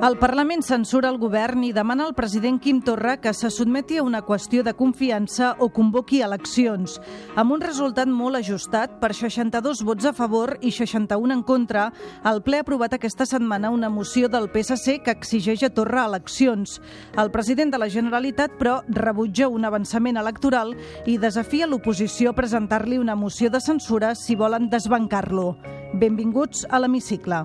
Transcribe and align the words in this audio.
El 0.00 0.14
Parlament 0.16 0.62
censura 0.64 1.10
el 1.12 1.18
govern 1.20 1.60
i 1.66 1.74
demana 1.76 2.06
al 2.08 2.14
president 2.16 2.56
Quim 2.64 2.78
Torra 2.80 3.18
que 3.20 3.34
se 3.36 3.50
sotmeti 3.52 3.98
a 4.00 4.02
una 4.02 4.22
qüestió 4.24 4.62
de 4.64 4.72
confiança 4.72 5.50
o 5.60 5.66
convoqui 5.76 6.22
eleccions. 6.24 6.94
Amb 7.36 7.52
un 7.52 7.60
resultat 7.60 8.08
molt 8.08 8.38
ajustat, 8.38 8.94
per 9.02 9.10
62 9.12 9.82
vots 9.84 10.08
a 10.08 10.14
favor 10.16 10.54
i 10.64 10.72
61 10.72 11.36
en 11.36 11.42
contra, 11.44 11.90
el 12.24 12.40
ple 12.40 12.56
ha 12.56 12.64
aprovat 12.64 12.96
aquesta 12.96 13.26
setmana 13.28 13.68
una 13.76 13.90
moció 13.92 14.30
del 14.32 14.48
PSC 14.48 15.02
que 15.04 15.12
exigeix 15.12 15.66
a 15.68 15.70
Torra 15.76 16.06
eleccions. 16.08 16.78
El 17.20 17.28
president 17.30 17.74
de 17.74 17.82
la 17.82 17.90
Generalitat, 17.92 18.56
però, 18.56 18.78
rebutja 18.88 19.50
un 19.52 19.68
avançament 19.68 20.16
electoral 20.16 20.72
i 21.04 21.18
desafia 21.20 21.68
l'oposició 21.68 22.32
a 22.32 22.38
presentar-li 22.40 22.96
una 22.96 23.18
moció 23.20 23.52
de 23.52 23.60
censura 23.60 24.14
si 24.14 24.32
volen 24.32 24.70
desbancar-lo. 24.72 25.58
Benvinguts 25.92 26.64
a 26.70 26.80
l'hemicicle. 26.80 27.44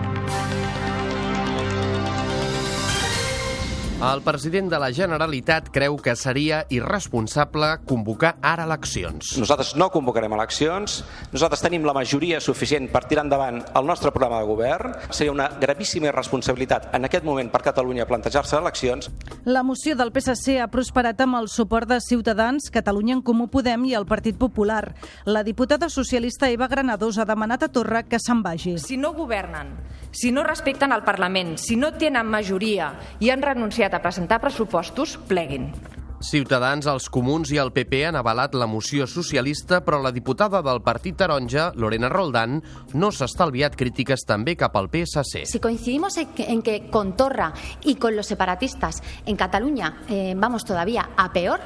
El 4.01 4.23
president 4.25 4.65
de 4.65 4.79
la 4.81 4.87
Generalitat 4.89 5.67
creu 5.69 5.93
que 6.01 6.15
seria 6.17 6.63
irresponsable 6.73 7.67
convocar 7.85 8.31
ara 8.41 8.63
eleccions. 8.65 9.35
Nosaltres 9.37 9.75
no 9.77 9.91
convocarem 9.93 10.33
eleccions, 10.33 10.95
nosaltres 11.29 11.61
tenim 11.61 11.85
la 11.85 11.93
majoria 11.93 12.39
suficient 12.41 12.87
per 12.89 13.03
tirar 13.05 13.27
endavant 13.27 13.59
el 13.61 13.85
nostre 13.85 14.09
programa 14.09 14.39
de 14.41 14.47
govern. 14.49 14.95
Seria 15.13 15.35
una 15.35 15.51
gravíssima 15.61 16.09
irresponsabilitat 16.09 16.89
en 16.97 17.05
aquest 17.05 17.27
moment 17.29 17.51
per 17.53 17.61
Catalunya 17.67 18.07
plantejar-se 18.09 18.57
eleccions. 18.57 19.11
La 19.45 19.61
moció 19.61 19.93
del 19.93 20.09
PSC 20.09 20.57
ha 20.57 20.71
prosperat 20.73 21.21
amb 21.21 21.37
el 21.37 21.51
suport 21.53 21.93
de 21.93 22.01
Ciutadans, 22.01 22.71
Catalunya 22.73 23.19
en 23.19 23.21
Comú 23.21 23.51
Podem 23.53 23.85
i 23.85 23.93
el 23.93 24.09
Partit 24.09 24.41
Popular. 24.41 24.95
La 25.29 25.45
diputada 25.45 25.93
socialista 25.93 26.49
Eva 26.49 26.65
Granados 26.65 27.21
ha 27.21 27.29
demanat 27.29 27.69
a 27.69 27.69
Torra 27.69 28.01
que 28.01 28.17
se'n 28.17 28.41
vagi. 28.41 28.79
Si 28.81 28.97
no 28.97 29.13
governen, 29.13 29.77
si 30.09 30.31
no 30.31 30.41
respecten 30.41 30.91
el 30.91 31.05
Parlament, 31.05 31.59
si 31.61 31.77
no 31.77 31.93
tenen 31.93 32.25
majoria 32.25 32.95
i 33.21 33.29
han 33.29 33.45
renunciat 33.45 33.90
a 33.93 34.01
presentar 34.01 34.41
pressupostos, 34.41 35.17
pleguin. 35.27 35.71
Ciutadans, 36.21 36.85
els 36.85 37.07
comuns 37.09 37.49
i 37.49 37.57
el 37.57 37.71
PP 37.73 38.03
han 38.05 38.17
avalat 38.19 38.53
la 38.53 38.67
moció 38.69 39.07
socialista, 39.09 39.79
però 39.81 39.97
la 40.03 40.11
diputada 40.13 40.61
del 40.61 40.83
Partit 40.85 41.17
Taronja, 41.17 41.71
Lorena 41.75 42.11
Roldán, 42.13 42.59
no 42.93 43.09
s'ha 43.09 43.25
estalviat 43.25 43.75
crítiques 43.75 44.27
també 44.29 44.53
cap 44.55 44.77
al 44.77 44.91
PSC. 44.93 45.47
Si 45.49 45.59
coincidimos 45.59 46.17
en 46.21 46.29
que, 46.37 46.45
en 46.45 46.61
que 46.61 46.89
con 46.91 47.15
Torra 47.17 47.53
y 47.81 47.95
con 47.95 48.15
los 48.15 48.27
separatistas 48.27 49.01
en 49.25 49.35
Cataluña 49.35 50.03
eh, 50.09 50.35
vamos 50.37 50.65
todavía 50.65 51.09
a 51.17 51.31
peor, 51.33 51.59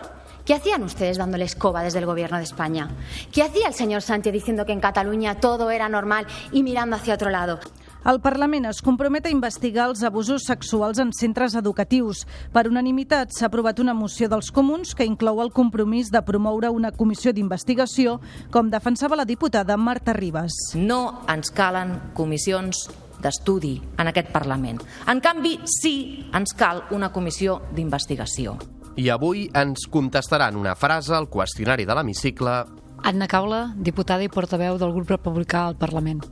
¿Qué 0.46 0.54
hacían 0.54 0.84
ustedes 0.84 1.18
dándole 1.18 1.46
escoba 1.46 1.82
desde 1.82 1.98
el 1.98 2.06
Gobierno 2.06 2.38
de 2.38 2.44
España? 2.44 2.92
¿Qué 3.32 3.42
hacía 3.42 3.68
el 3.68 3.74
señor 3.74 4.04
Sánchez 4.04 4.32
diciendo 4.32 4.64
que 4.64 4.74
en 4.74 4.80
Cataluña 4.80 5.40
todo 5.40 5.72
era 5.72 5.90
normal 5.90 6.28
y 6.52 6.62
mirando 6.62 6.98
hacia 6.98 7.16
otro 7.16 7.32
lado? 7.32 7.60
El 8.06 8.20
Parlament 8.22 8.68
es 8.70 8.84
compromet 8.86 9.26
a 9.26 9.32
investigar 9.34 9.88
els 9.90 10.04
abusos 10.06 10.44
sexuals 10.46 11.00
en 11.02 11.10
centres 11.18 11.56
educatius. 11.58 12.20
Per 12.54 12.68
unanimitat 12.70 13.34
s'ha 13.34 13.48
aprovat 13.48 13.82
una 13.82 13.96
moció 13.98 14.30
dels 14.30 14.52
comuns 14.54 14.94
que 14.94 15.08
inclou 15.10 15.42
el 15.42 15.50
compromís 15.50 16.12
de 16.14 16.22
promoure 16.22 16.70
una 16.70 16.92
comissió 16.94 17.34
d'investigació, 17.34 18.20
com 18.54 18.70
defensava 18.70 19.18
la 19.18 19.26
diputada 19.26 19.74
Marta 19.74 20.14
Ribas. 20.14 20.54
No 20.78 21.26
ens 21.34 21.50
calen 21.50 21.98
comissions 22.14 22.86
d'estudi 23.26 23.80
en 23.98 24.14
aquest 24.14 24.30
Parlament. 24.30 24.86
En 25.10 25.18
canvi, 25.18 25.58
sí 25.66 25.96
ens 26.30 26.54
cal 26.54 26.86
una 26.94 27.10
comissió 27.10 27.64
d'investigació. 27.74 28.60
I 29.02 29.10
avui 29.10 29.50
ens 29.50 29.90
contestaran 29.90 30.62
una 30.62 30.78
frase 30.78 31.18
al 31.18 31.26
qüestionari 31.26 31.90
de 31.90 31.98
l'hemicicle 31.98 32.60
Anna 33.06 33.28
Caula, 33.30 33.68
diputada 33.78 34.26
i 34.26 34.30
portaveu 34.34 34.80
del 34.82 34.94
grup 34.94 35.12
republicà 35.14 35.68
al 35.68 35.76
Parlament. 35.78 36.24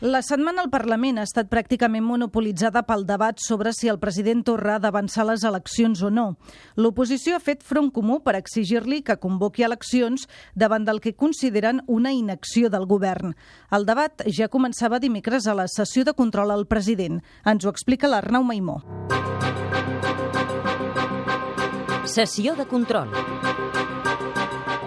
La 0.00 0.22
setmana 0.24 0.62
al 0.64 0.70
Parlament 0.72 1.18
ha 1.20 1.26
estat 1.26 1.50
pràcticament 1.52 2.00
monopolitzada 2.00 2.80
pel 2.88 3.02
debat 3.04 3.36
sobre 3.44 3.74
si 3.76 3.90
el 3.92 3.98
president 4.00 4.40
Torra 4.48 4.78
ha 4.78 4.80
d'avançar 4.80 5.26
les 5.28 5.44
eleccions 5.44 6.00
o 6.00 6.08
no. 6.08 6.24
L'oposició 6.80 7.36
ha 7.36 7.42
fet 7.44 7.60
front 7.60 7.90
comú 7.92 8.22
per 8.24 8.32
exigir-li 8.38 9.02
que 9.04 9.18
convoqui 9.20 9.66
eleccions 9.68 10.24
davant 10.56 10.88
del 10.88 11.02
que 11.04 11.12
consideren 11.12 11.82
una 11.86 12.14
inacció 12.16 12.72
del 12.72 12.88
govern. 12.88 13.36
El 13.70 13.84
debat 13.84 14.24
ja 14.24 14.48
començava 14.48 15.04
dimecres 15.04 15.44
a 15.44 15.58
la 15.58 15.68
sessió 15.68 16.08
de 16.08 16.16
control 16.16 16.56
al 16.56 16.64
president. 16.64 17.20
Ens 17.44 17.66
ho 17.66 17.68
explica 17.68 18.08
l'Arnau 18.08 18.40
Maimó. 18.40 18.80
Sessió 22.08 22.56
de 22.56 22.64
control. 22.64 23.12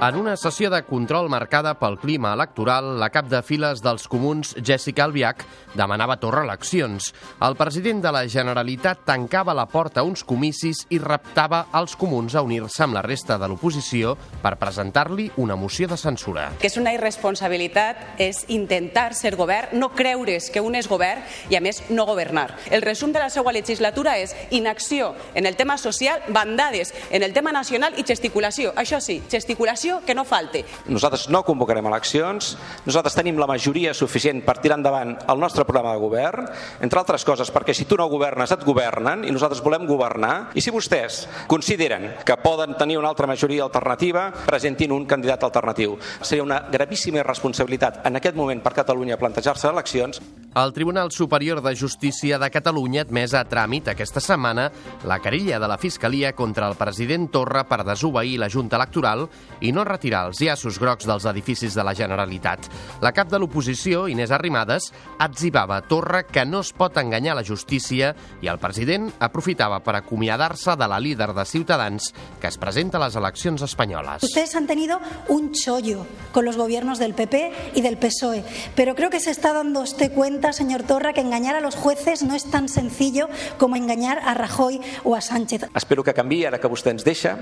En 0.04 0.18
una 0.18 0.36
sessió 0.36 0.68
de 0.68 0.82
control 0.84 1.30
marcada 1.32 1.72
pel 1.80 1.94
clima 1.96 2.34
electoral, 2.36 2.98
la 3.00 3.08
cap 3.08 3.30
de 3.32 3.40
files 3.46 3.80
dels 3.80 4.04
comuns, 4.12 4.50
Jessica 4.60 5.06
Albiach, 5.06 5.46
demanava 5.80 6.18
Torra 6.20 6.42
eleccions. 6.44 7.14
El 7.40 7.56
president 7.56 8.02
de 8.04 8.12
la 8.12 8.26
Generalitat 8.28 9.06
tancava 9.08 9.56
la 9.56 9.64
porta 9.72 10.02
a 10.02 10.04
uns 10.04 10.26
comicis 10.28 10.82
i 10.92 11.00
reptava 11.00 11.62
als 11.72 11.96
comuns 11.96 12.36
a 12.36 12.44
unir-se 12.44 12.84
amb 12.84 12.98
la 12.98 13.04
resta 13.06 13.38
de 13.40 13.48
l'oposició 13.48 14.18
per 14.42 14.58
presentar-li 14.60 15.30
una 15.40 15.56
moció 15.56 15.88
de 15.88 15.96
censura. 15.96 16.50
Que 16.60 16.68
és 16.68 16.76
una 16.82 16.92
irresponsabilitat 16.98 18.20
és 18.20 18.44
intentar 18.52 19.14
ser 19.16 19.38
govern, 19.40 19.80
no 19.80 19.94
creure's 19.96 20.50
que 20.52 20.60
un 20.60 20.76
és 20.76 20.92
govern 20.92 21.24
i, 21.48 21.56
a 21.56 21.64
més, 21.64 21.80
no 21.96 22.10
governar. 22.12 22.50
El 22.76 22.84
resum 22.84 23.16
de 23.16 23.24
la 23.24 23.32
seva 23.32 23.56
legislatura 23.56 24.18
és 24.20 24.36
inacció 24.52 25.14
en 25.32 25.48
el 25.48 25.56
tema 25.56 25.80
social, 25.80 26.28
bandades 26.28 26.92
en 27.10 27.24
el 27.24 27.32
tema 27.32 27.56
nacional 27.56 27.96
i 27.96 28.04
gesticulació. 28.04 28.76
Això 28.76 29.00
sí, 29.00 29.22
gesticulació 29.32 29.93
que 30.06 30.16
no 30.16 30.26
falte. 30.26 30.64
Nosaltres 30.90 31.28
no 31.30 31.44
convocarem 31.46 31.86
eleccions, 31.90 32.54
nosaltres 32.88 33.16
tenim 33.18 33.38
la 33.40 33.48
majoria 33.50 33.94
suficient 33.94 34.42
per 34.46 34.58
tirar 34.64 34.80
endavant 34.80 35.16
el 35.30 35.42
nostre 35.42 35.66
programa 35.68 35.94
de 35.94 36.04
govern, 36.04 36.48
entre 36.82 37.02
altres 37.02 37.26
coses 37.28 37.52
perquè 37.54 37.76
si 37.78 37.86
tu 37.86 37.98
no 38.00 38.10
governes 38.12 38.52
et 38.56 38.66
governen 38.66 39.26
i 39.28 39.34
nosaltres 39.34 39.64
volem 39.64 39.88
governar 39.90 40.52
i 40.58 40.62
si 40.64 40.74
vostès 40.74 41.24
consideren 41.48 42.10
que 42.26 42.40
poden 42.44 42.78
tenir 42.80 42.98
una 42.98 43.12
altra 43.14 43.28
majoria 43.30 43.64
alternativa, 43.68 44.30
presentin 44.46 44.92
un 44.92 45.06
candidat 45.06 45.44
alternatiu. 45.44 45.98
Seria 46.22 46.44
una 46.46 46.64
gravíssima 46.72 47.22
irresponsabilitat 47.24 48.04
en 48.08 48.18
aquest 48.20 48.36
moment 48.40 48.64
per 48.64 48.74
Catalunya 48.82 49.20
plantejar-se 49.22 49.70
eleccions. 49.70 50.22
El 50.54 50.72
Tribunal 50.72 51.12
Superior 51.12 51.64
de 51.64 51.76
Justícia 51.76 52.38
de 52.38 52.48
Catalunya 52.54 53.02
ha 53.02 53.06
admès 53.08 53.32
a 53.34 53.42
tràmit 53.50 53.88
aquesta 53.90 54.22
setmana 54.22 54.68
la 55.10 55.18
querella 55.18 55.58
de 55.58 55.66
la 55.66 55.80
Fiscalia 55.82 56.36
contra 56.38 56.68
el 56.70 56.76
president 56.78 57.26
Torra 57.34 57.64
per 57.66 57.80
desobeir 57.88 58.36
la 58.38 58.52
Junta 58.54 58.78
Electoral 58.78 59.26
i 59.66 59.72
no 59.74 59.82
retirar 59.88 60.28
els 60.28 60.44
llaços 60.46 60.78
grocs 60.78 61.08
dels 61.10 61.26
edificis 61.26 61.74
de 61.74 61.82
la 61.82 61.96
Generalitat. 61.98 62.68
La 63.02 63.10
cap 63.18 63.32
de 63.32 63.40
l'oposició, 63.42 64.06
Inés 64.12 64.30
Arrimadas, 64.30 64.92
atzivava 65.18 65.80
a 65.80 65.88
Torra 65.90 66.22
que 66.28 66.46
no 66.46 66.62
es 66.62 66.70
pot 66.70 67.02
enganyar 67.02 67.34
la 67.40 67.46
justícia 67.48 68.14
i 68.46 68.52
el 68.52 68.62
president 68.62 69.10
aprofitava 69.18 69.82
per 69.82 69.98
acomiadar-se 69.98 70.78
de 70.78 70.92
la 70.92 71.02
líder 71.02 71.32
de 71.34 71.48
Ciutadans 71.50 72.12
que 72.40 72.52
es 72.54 72.60
presenta 72.62 73.02
a 73.02 73.08
les 73.08 73.18
eleccions 73.18 73.66
espanyoles. 73.66 74.22
Ustedes 74.22 74.54
han 74.56 74.68
tenido 74.68 75.02
un 75.30 75.52
chollo 75.52 76.06
con 76.32 76.46
los 76.46 76.58
gobiernos 76.58 77.00
del 77.00 77.16
PP 77.16 77.74
y 77.74 77.82
del 77.82 77.98
PSOE, 77.98 78.44
pero 78.76 78.94
creo 78.94 79.10
que 79.10 79.20
se 79.20 79.32
está 79.32 79.52
dando 79.52 79.82
usted 79.82 80.14
cuenta, 80.14 80.43
señor 80.52 80.84
Torra, 80.84 81.14
que 81.14 81.22
engañar 81.22 81.56
a 81.56 81.62
los 81.62 81.76
jueces 81.76 82.24
no 82.24 82.36
es 82.36 82.50
tan 82.50 82.68
sencillo 82.68 83.30
como 83.58 83.78
engañar 83.78 84.20
a 84.26 84.34
Rajoy 84.34 84.82
o 85.04 85.16
a 85.16 85.22
Sánchez. 85.22 85.70
Espero 85.74 86.04
que 86.04 86.14
canvi 86.14 86.44
ara 86.44 86.60
que 86.60 86.68
vostè 86.68 86.92
ens 86.92 87.06
deixa 87.06 87.38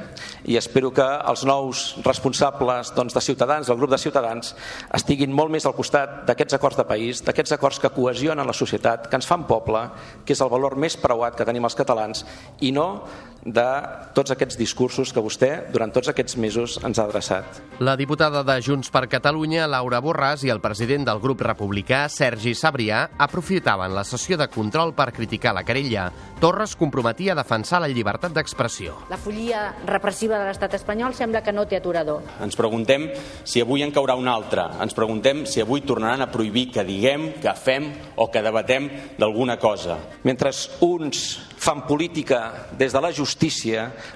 i 0.45 0.57
espero 0.59 0.91
que 0.93 1.05
els 1.05 1.45
nous 1.47 1.95
responsables 2.05 2.93
doncs, 2.93 3.15
de 3.15 3.21
Ciutadans, 3.23 3.67
del 3.67 3.79
grup 3.79 3.89
de 3.95 3.97
Ciutadans, 4.01 4.53
estiguin 4.93 5.33
molt 5.33 5.49
més 5.49 5.65
al 5.65 5.73
costat 5.73 6.21
d'aquests 6.27 6.59
acords 6.59 6.77
de 6.77 6.85
país, 6.85 7.23
d'aquests 7.25 7.57
acords 7.57 7.79
que 7.79 7.93
cohesionen 7.95 8.45
la 8.47 8.53
societat, 8.53 9.07
que 9.09 9.17
ens 9.17 9.29
fan 9.29 9.47
poble, 9.49 9.87
que 10.25 10.35
és 10.35 10.41
el 10.43 10.51
valor 10.51 10.75
més 10.75 10.99
preuat 10.99 11.37
que 11.37 11.47
tenim 11.47 11.65
els 11.65 11.77
catalans, 11.79 12.25
i 12.59 12.75
no 12.75 13.07
de 13.45 13.67
tots 14.15 14.31
aquests 14.33 14.57
discursos 14.59 15.11
que 15.13 15.23
vostè 15.23 15.49
durant 15.73 15.91
tots 15.93 16.11
aquests 16.11 16.37
mesos 16.37 16.77
ens 16.85 16.99
ha 16.99 17.05
adreçat. 17.07 17.61
La 17.81 17.95
diputada 17.97 18.43
de 18.45 18.57
Junts 18.61 18.91
per 18.93 19.07
Catalunya, 19.09 19.67
Laura 19.67 20.01
Borràs, 20.03 20.45
i 20.45 20.51
el 20.53 20.61
president 20.61 21.07
del 21.07 21.21
grup 21.23 21.41
republicà, 21.45 22.03
Sergi 22.09 22.53
Sabrià, 22.57 23.07
aprofitaven 23.17 23.95
la 23.95 24.05
sessió 24.05 24.37
de 24.37 24.47
control 24.51 24.93
per 24.93 25.11
criticar 25.15 25.55
la 25.57 25.65
querella. 25.65 26.09
Torres 26.41 26.75
comprometia 26.77 27.33
a 27.33 27.39
defensar 27.41 27.81
la 27.81 27.89
llibertat 27.89 28.33
d'expressió. 28.33 28.95
La 29.09 29.19
follia 29.21 29.67
repressiva 29.85 30.39
de 30.39 30.47
l'estat 30.49 30.77
espanyol 30.77 31.13
sembla 31.17 31.43
que 31.45 31.53
no 31.53 31.67
té 31.69 31.77
aturador. 31.81 32.25
Ens 32.41 32.57
preguntem 32.57 33.09
si 33.43 33.61
avui 33.61 33.85
en 33.85 33.93
caurà 33.93 34.17
un 34.17 34.29
altre. 34.29 34.65
Ens 34.81 34.97
preguntem 34.97 35.45
si 35.49 35.61
avui 35.61 35.85
tornaran 35.85 36.21
a 36.21 36.31
prohibir 36.33 36.69
que 36.73 36.85
diguem, 36.85 37.31
que 37.41 37.53
fem 37.57 37.91
o 38.17 38.29
que 38.31 38.41
debatem 38.41 38.89
d'alguna 39.17 39.57
cosa. 39.61 39.97
Mentre 40.25 40.53
uns 40.81 41.51
fan 41.61 41.85
política 41.85 42.69
des 42.73 42.89
de 42.93 43.01
la 43.01 43.11
justícia, 43.13 43.30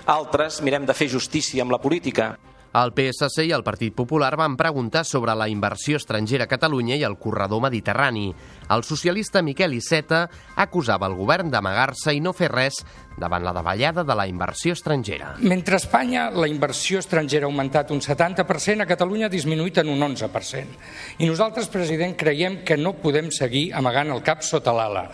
altres 0.06 0.62
mirem 0.62 0.86
de 0.86 0.94
fer 0.94 1.08
justícia 1.12 1.64
amb 1.64 1.72
la 1.72 1.82
política. 1.82 2.36
El 2.76 2.92
PSC 2.92 3.46
i 3.48 3.54
el 3.56 3.64
Partit 3.64 3.94
Popular 3.96 4.34
van 4.36 4.58
preguntar 4.60 5.06
sobre 5.08 5.32
la 5.40 5.48
inversió 5.48 5.96
estrangera 5.96 6.44
a 6.44 6.52
Catalunya 6.52 6.98
i 7.00 7.06
el 7.08 7.16
corredor 7.16 7.62
mediterrani. 7.64 8.34
El 8.68 8.84
socialista 8.84 9.40
Miquel 9.42 9.78
Iceta 9.78 10.26
acusava 10.60 11.08
el 11.08 11.16
govern 11.16 11.54
d'amagar-se 11.54 12.12
i 12.12 12.20
no 12.20 12.34
fer 12.36 12.50
res 12.52 12.82
davant 13.16 13.46
la 13.48 13.54
davallada 13.56 14.04
de 14.04 14.18
la 14.20 14.26
inversió 14.28 14.76
estrangera. 14.76 15.38
Mentre 15.40 15.78
a 15.78 15.80
Espanya 15.80 16.26
la 16.36 16.50
inversió 16.52 17.00
estrangera 17.00 17.48
ha 17.48 17.52
augmentat 17.54 17.94
un 17.96 18.04
70%, 18.04 18.84
a 18.84 18.90
Catalunya 18.90 19.30
ha 19.30 19.36
disminuït 19.38 19.80
en 19.80 19.94
un 19.94 20.04
11%. 20.10 20.76
I 21.20 21.32
nosaltres, 21.32 21.72
president, 21.72 22.18
creiem 22.20 22.60
que 22.68 22.76
no 22.76 22.98
podem 23.00 23.32
seguir 23.32 23.70
amagant 23.72 24.12
el 24.12 24.20
cap 24.26 24.44
sota 24.44 24.76
l'ala. 24.76 25.06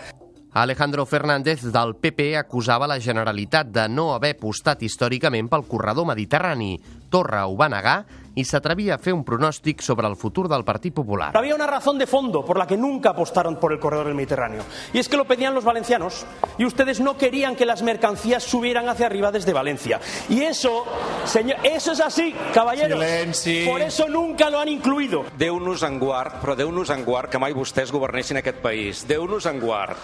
Alejandro 0.53 1.05
Fernández 1.05 1.61
del 1.71 1.93
PP 1.95 2.35
acusava 2.35 2.87
la 2.89 2.97
Generalitat 2.99 3.69
de 3.71 3.85
no 3.87 4.09
haver 4.11 4.33
apostat 4.35 4.81
històricament 4.83 5.47
pel 5.47 5.63
corredor 5.63 6.09
mediterrani. 6.09 6.73
Torra 7.07 7.45
ho 7.47 7.55
va 7.55 7.69
negar 7.71 8.01
y 8.35 8.45
se 8.45 8.57
atrevía 8.57 8.93
a 8.93 8.95
hacer 8.97 9.13
un 9.13 9.25
pronòstic 9.25 9.81
sobre 9.81 10.07
el 10.07 10.15
futur 10.15 10.47
del 10.47 10.63
Partit 10.63 10.93
Popular. 10.93 11.35
Había 11.35 11.55
una 11.55 11.67
razón 11.67 11.97
de 11.97 12.07
fondo 12.07 12.45
por 12.45 12.57
la 12.57 12.67
que 12.67 12.77
nunca 12.77 13.09
apostaron 13.11 13.57
por 13.57 13.73
el 13.73 13.79
corredor 13.79 14.05
del 14.07 14.15
Mediterráneo. 14.15 14.63
Y 14.93 14.99
es 14.99 15.09
que 15.09 15.17
lo 15.17 15.25
pedían 15.25 15.53
los 15.53 15.63
valencianos. 15.63 16.25
Y 16.57 16.65
ustedes 16.65 16.99
no 16.99 17.17
querían 17.17 17.55
que 17.55 17.65
las 17.65 17.81
mercancías 17.81 18.43
subieran 18.43 18.87
hacia 18.89 19.05
arriba 19.05 19.31
desde 19.31 19.53
Valencia. 19.53 19.99
Y 20.29 20.41
eso, 20.41 20.85
señor, 21.25 21.57
eso 21.63 21.91
es 21.91 22.01
así, 22.01 22.33
caballeros. 22.53 22.99
Silenci. 22.99 23.65
Por 23.65 23.81
eso 23.81 24.07
nunca 24.07 24.49
lo 24.49 24.59
han 24.59 24.69
incluido. 24.69 25.25
Déu-nos 25.37 25.83
en 25.83 25.99
guard, 25.99 26.39
però 26.41 26.55
Déu-nos 26.55 26.89
en 26.89 27.05
guard 27.05 27.29
que 27.31 27.39
mai 27.41 27.53
vostès 27.53 27.91
governessin 27.91 28.39
aquest 28.41 28.61
país. 28.61 29.05
Déu-nos 29.07 29.45
en 29.49 29.59
guard. 29.59 29.97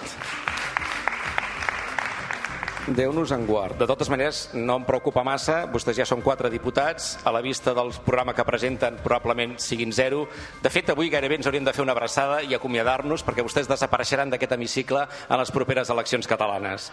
Déu-nos 2.87 3.33
en 3.35 3.43
guard. 3.43 3.75
De 3.75 3.83
totes 3.83 4.07
maneres, 4.07 4.45
no 4.55 4.77
em 4.79 4.85
preocupa 4.87 5.19
massa, 5.27 5.65
vostès 5.67 5.97
ja 5.99 6.05
són 6.07 6.21
quatre 6.23 6.47
diputats, 6.47 7.17
a 7.27 7.33
la 7.35 7.41
vista 7.43 7.73
del 7.75 7.91
programa 8.05 8.31
que 8.31 8.45
presenten 8.47 9.01
probablement 9.03 9.57
siguin 9.59 9.91
zero. 9.91 10.23
De 10.63 10.71
fet, 10.71 10.93
avui 10.93 11.11
gairebé 11.11 11.35
ens 11.41 11.49
hauríem 11.51 11.67
de 11.67 11.73
fer 11.75 11.83
una 11.83 11.91
abraçada 11.91 12.39
i 12.47 12.55
acomiadar-nos 12.55 13.27
perquè 13.27 13.43
vostès 13.43 13.67
desapareixeran 13.67 14.31
d'aquest 14.31 14.55
hemicicle 14.55 15.03
en 15.03 15.37
les 15.43 15.51
properes 15.51 15.91
eleccions 15.91 16.31
catalanes. 16.31 16.87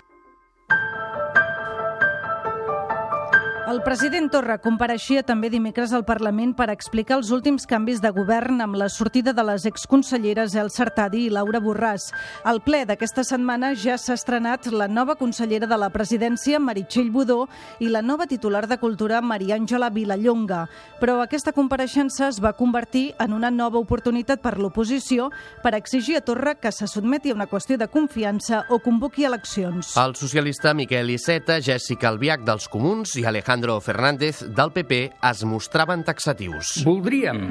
El 3.75 3.81
president 3.83 4.29
Torra 4.31 4.55
compareixia 4.63 5.25
també 5.27 5.49
dimecres 5.51 5.91
al 5.97 6.05
Parlament 6.07 6.53
per 6.55 6.69
explicar 6.71 7.17
els 7.17 7.33
últims 7.35 7.65
canvis 7.67 7.99
de 7.99 8.13
govern 8.15 8.61
amb 8.63 8.77
la 8.79 8.87
sortida 8.87 9.33
de 9.35 9.43
les 9.43 9.65
exconselleres 9.67 10.55
El 10.55 10.69
Sartadi 10.71 11.25
i 11.27 11.33
Laura 11.35 11.59
Borràs. 11.59 12.05
Al 12.47 12.61
ple 12.63 12.85
d'aquesta 12.87 13.25
setmana 13.27 13.73
ja 13.75 13.97
s'ha 13.99 14.15
estrenat 14.15 14.69
la 14.71 14.87
nova 14.87 15.17
consellera 15.19 15.67
de 15.67 15.79
la 15.81 15.89
presidència, 15.91 16.61
Meritxell 16.63 17.11
Budó, 17.11 17.49
i 17.83 17.89
la 17.91 18.03
nova 18.03 18.29
titular 18.31 18.69
de 18.71 18.79
Cultura, 18.79 19.19
Maria 19.21 19.59
Àngela 19.59 19.91
Vilallonga. 19.91 20.69
Però 21.03 21.19
aquesta 21.25 21.51
compareixença 21.51 22.29
es 22.29 22.39
va 22.39 22.55
convertir 22.55 23.09
en 23.19 23.35
una 23.35 23.51
nova 23.51 23.83
oportunitat 23.83 24.39
per 24.39 24.55
l'oposició 24.55 25.33
per 25.67 25.75
exigir 25.75 26.21
a 26.21 26.23
Torra 26.23 26.55
que 26.55 26.71
se 26.71 26.87
sotmeti 26.87 27.35
a 27.35 27.41
una 27.41 27.51
qüestió 27.51 27.75
de 27.83 27.91
confiança 27.91 28.63
o 28.71 28.79
convoqui 28.79 29.27
eleccions. 29.27 29.97
El 29.99 30.15
socialista 30.15 30.79
Miquel 30.79 31.11
Iceta, 31.19 31.59
Jessica 31.59 32.13
Albiach 32.15 32.47
dels 32.47 32.71
Comuns 32.71 33.19
i 33.19 33.27
Alejandro 33.27 33.64
Alejandro 33.65 33.81
Fernández 33.81 34.45
del 34.55 34.73
PP 34.73 35.13
es 35.25 35.45
mostraven 35.45 36.05
taxatius. 36.05 36.85
Voldríem 36.85 37.49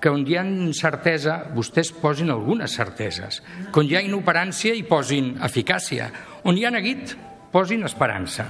que 0.00 0.08
on 0.08 0.22
hi 0.24 0.38
ha 0.38 0.44
incertesa 0.46 1.34
vostès 1.52 1.90
posin 1.92 2.30
algunes 2.32 2.72
certeses, 2.72 3.42
que 3.68 3.82
on 3.82 3.90
hi 3.90 3.98
ha 3.98 4.02
inoperància 4.06 4.72
hi 4.72 4.86
posin 4.88 5.34
eficàcia, 5.44 6.08
on 6.48 6.56
hi 6.56 6.64
ha 6.64 6.72
neguit 6.72 7.12
posin 7.52 7.84
esperança. 7.84 8.46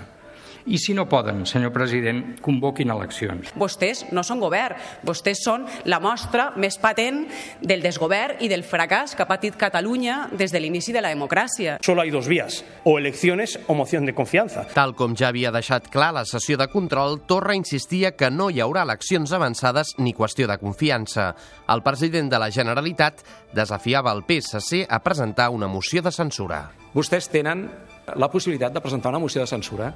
I 0.68 0.76
si 0.76 0.92
no 0.92 1.06
poden, 1.08 1.46
senyor 1.48 1.72
president, 1.72 2.36
convoquin 2.44 2.90
eleccions. 2.92 3.54
Vostès 3.56 4.02
no 4.12 4.20
són 4.26 4.40
govern, 4.42 4.76
vostès 5.06 5.40
són 5.40 5.64
la 5.88 5.96
mostra 5.96 6.50
més 6.60 6.76
patent 6.76 7.22
del 7.64 7.80
desgovern 7.80 8.42
i 8.44 8.50
del 8.52 8.66
fracàs 8.68 9.16
que 9.16 9.24
ha 9.24 9.28
patit 9.30 9.56
Catalunya 9.56 10.26
des 10.36 10.52
de 10.52 10.60
l'inici 10.60 10.92
de 10.92 11.00
la 11.00 11.14
democràcia. 11.14 11.78
Solo 11.80 12.02
hay 12.02 12.12
dos 12.12 12.28
vías, 12.28 12.60
o 12.84 12.98
elecciones 12.98 13.58
o 13.66 13.74
moción 13.74 14.04
de 14.04 14.12
confianza. 14.12 14.66
Tal 14.74 14.92
com 14.94 15.16
ja 15.16 15.30
havia 15.32 15.54
deixat 15.54 15.88
clar 15.88 16.12
la 16.12 16.26
sessió 16.28 16.60
de 16.60 16.68
control, 16.68 17.22
Torra 17.24 17.56
insistia 17.56 18.12
que 18.12 18.28
no 18.28 18.50
hi 18.50 18.60
haurà 18.60 18.84
eleccions 18.84 19.32
avançades 19.32 19.94
ni 19.96 20.12
qüestió 20.12 20.50
de 20.50 20.58
confiança. 20.60 21.30
El 21.68 21.82
president 21.82 22.28
de 22.28 22.44
la 22.44 22.52
Generalitat 22.52 23.24
desafiava 23.56 24.12
el 24.12 24.26
PSC 24.28 24.84
a 24.84 25.00
presentar 25.00 25.48
una 25.48 25.68
moció 25.68 26.04
de 26.04 26.12
censura. 26.12 26.66
Vostès 26.92 27.32
tenen 27.32 27.70
la 28.16 28.30
possibilitat 28.32 28.72
de 28.72 28.80
presentar 28.80 29.10
una 29.12 29.20
moció 29.20 29.40
de 29.40 29.46
censura 29.48 29.92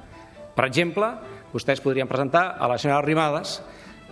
per 0.53 0.67
exemple, 0.69 1.09
vostès 1.53 1.81
podrien 1.81 2.09
presentar 2.09 2.55
a 2.59 2.69
la 2.69 2.77
senyora 2.77 3.01
Arrimadas 3.01 3.59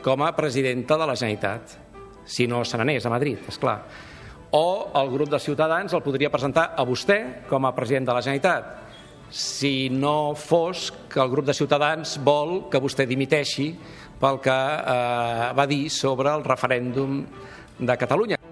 com 0.02 0.24
a 0.26 0.34
presidenta 0.36 0.98
de 0.98 1.08
la 1.08 1.16
Generalitat, 1.16 1.78
si 2.26 2.48
no 2.48 2.64
se 2.66 2.78
n'anés 2.78 3.06
a 3.06 3.14
Madrid, 3.14 3.42
és 3.48 3.60
clar. 3.62 3.80
O 4.58 4.92
el 5.00 5.12
grup 5.14 5.30
de 5.32 5.40
Ciutadans 5.40 5.94
el 5.94 6.04
podria 6.04 6.32
presentar 6.34 6.74
a 6.76 6.86
vostè 6.86 7.48
com 7.50 7.66
a 7.66 7.76
president 7.78 8.10
de 8.10 8.16
la 8.18 8.24
Generalitat, 8.26 8.78
si 9.32 9.90
no 9.90 10.36
fos 10.36 10.90
que 11.10 11.22
el 11.24 11.32
grup 11.32 11.48
de 11.48 11.56
Ciutadans 11.56 12.18
vol 12.20 12.68
que 12.70 12.82
vostè 12.84 13.08
dimiteixi 13.08 13.72
pel 14.22 14.42
que 14.44 14.58
eh, 14.58 15.50
va 15.56 15.68
dir 15.70 15.86
sobre 15.90 16.36
el 16.36 16.44
referèndum 16.44 17.24
de 17.80 17.98
Catalunya. 17.98 18.51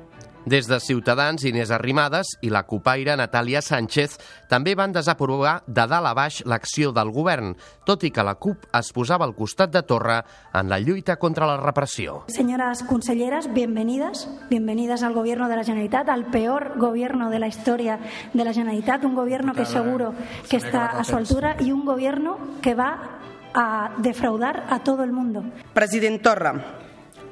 Des 0.49 0.65
de 0.65 0.79
Ciutadans, 0.79 1.43
Inés 1.45 1.69
Arrimadas 1.69 2.31
i 2.41 2.49
la 2.49 2.63
copaire 2.65 3.13
Natàlia 3.19 3.59
Sánchez 3.61 4.15
també 4.49 4.71
van 4.73 4.95
desaprovar 4.95 5.59
de 5.67 5.83
dalt 5.85 6.09
a 6.09 6.13
baix 6.17 6.39
l'acció 6.49 6.89
del 6.89 7.11
govern, 7.13 7.51
tot 7.85 8.01
i 8.01 8.09
que 8.09 8.25
la 8.25 8.33
CUP 8.33 8.65
es 8.79 8.89
posava 8.95 9.27
al 9.27 9.35
costat 9.37 9.69
de 9.69 9.83
Torra 9.85 10.17
en 10.57 10.71
la 10.73 10.79
lluita 10.81 11.19
contra 11.21 11.45
la 11.45 11.59
repressió. 11.61 12.23
Señoras 12.33 12.81
conselleras, 12.81 13.53
bienvenidas, 13.53 14.27
bienvenidas 14.49 15.03
al 15.03 15.13
gobierno 15.13 15.49
de 15.49 15.57
la 15.57 15.63
Generalitat, 15.63 16.09
al 16.09 16.25
peor 16.31 16.79
gobierno 16.79 17.29
de 17.29 17.37
la 17.37 17.47
historia 17.47 17.99
de 18.33 18.43
la 18.43 18.51
Generalitat, 18.51 19.05
un 19.05 19.13
gobierno 19.13 19.53
que 19.53 19.67
seguro 19.67 20.15
que 20.49 20.57
está 20.57 20.87
a 20.87 21.03
su 21.03 21.15
altura 21.15 21.57
y 21.59 21.71
un 21.71 21.85
gobierno 21.85 22.39
que 22.63 22.73
va 22.73 23.19
a 23.53 23.91
defraudar 23.99 24.65
a 24.71 24.79
todo 24.79 25.03
el 25.03 25.11
mundo. 25.11 25.43
President 25.75 26.23
Torra, 26.23 26.88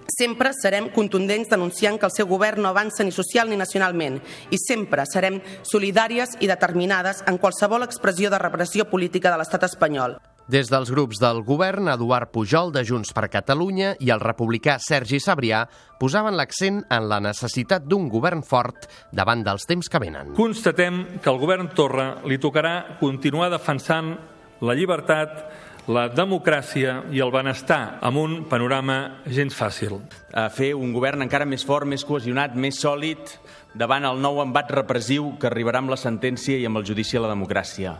Sempre 0.07 0.53
serem 0.55 0.87
contundents 0.95 1.49
denunciant 1.51 1.99
que 1.99 2.07
el 2.07 2.15
seu 2.15 2.29
govern 2.29 2.63
no 2.63 2.71
avança 2.71 3.03
ni 3.03 3.11
social 3.11 3.49
ni 3.51 3.59
nacionalment 3.59 4.21
i 4.49 4.59
sempre 4.61 5.03
serem 5.09 5.41
solidàries 5.67 6.37
i 6.39 6.47
determinades 6.47 7.23
en 7.27 7.37
qualsevol 7.37 7.83
expressió 7.83 8.31
de 8.31 8.39
repressió 8.39 8.87
política 8.87 9.31
de 9.31 9.41
l'estat 9.41 9.67
espanyol. 9.67 10.17
Des 10.47 10.69
dels 10.71 10.87
grups 10.87 11.19
del 11.19 11.41
govern, 11.43 11.89
Eduard 11.91 12.31
Pujol 12.31 12.71
de 12.71 12.85
Junts 12.87 13.11
per 13.11 13.25
Catalunya 13.27 13.97
i 13.99 14.13
el 14.15 14.21
republicà 14.23 14.77
Sergi 14.79 15.19
Sabrià 15.19 15.65
posaven 15.99 16.37
l'accent 16.39 16.85
en 16.87 17.09
la 17.11 17.19
necessitat 17.19 17.83
d'un 17.83 18.07
govern 18.07 18.45
fort 18.47 18.87
davant 19.11 19.43
dels 19.43 19.67
temps 19.67 19.91
que 19.91 19.99
venen. 19.99 20.31
Constatem 20.39 21.19
que 21.19 21.29
al 21.29 21.41
govern 21.41 21.67
Torra 21.75 22.21
li 22.23 22.39
tocarà 22.39 22.95
continuar 23.01 23.51
defensant 23.51 24.15
la 24.63 24.73
llibertat, 24.73 25.43
la 25.87 26.09
democràcia 26.11 26.97
i 27.15 27.21
el 27.23 27.31
benestar 27.31 27.97
amb 28.03 28.19
un 28.19 28.33
panorama 28.51 29.23
gens 29.31 29.55
fàcil. 29.55 29.95
A 30.35 30.49
fer 30.51 30.73
un 30.75 30.91
govern 30.91 31.23
encara 31.23 31.47
més 31.47 31.63
fort, 31.63 31.87
més 31.87 32.03
cohesionat, 32.03 32.55
més 32.59 32.81
sòlid 32.83 33.31
davant 33.77 34.03
el 34.09 34.19
nou 34.19 34.41
embat 34.43 34.71
repressiu 34.75 35.35
que 35.39 35.47
arribarà 35.47 35.79
amb 35.79 35.93
la 35.93 35.99
sentència 35.99 36.59
i 36.59 36.65
amb 36.67 36.81
el 36.81 36.87
judici 36.87 37.15
a 37.15 37.23
la 37.23 37.31
democràcia. 37.31 37.95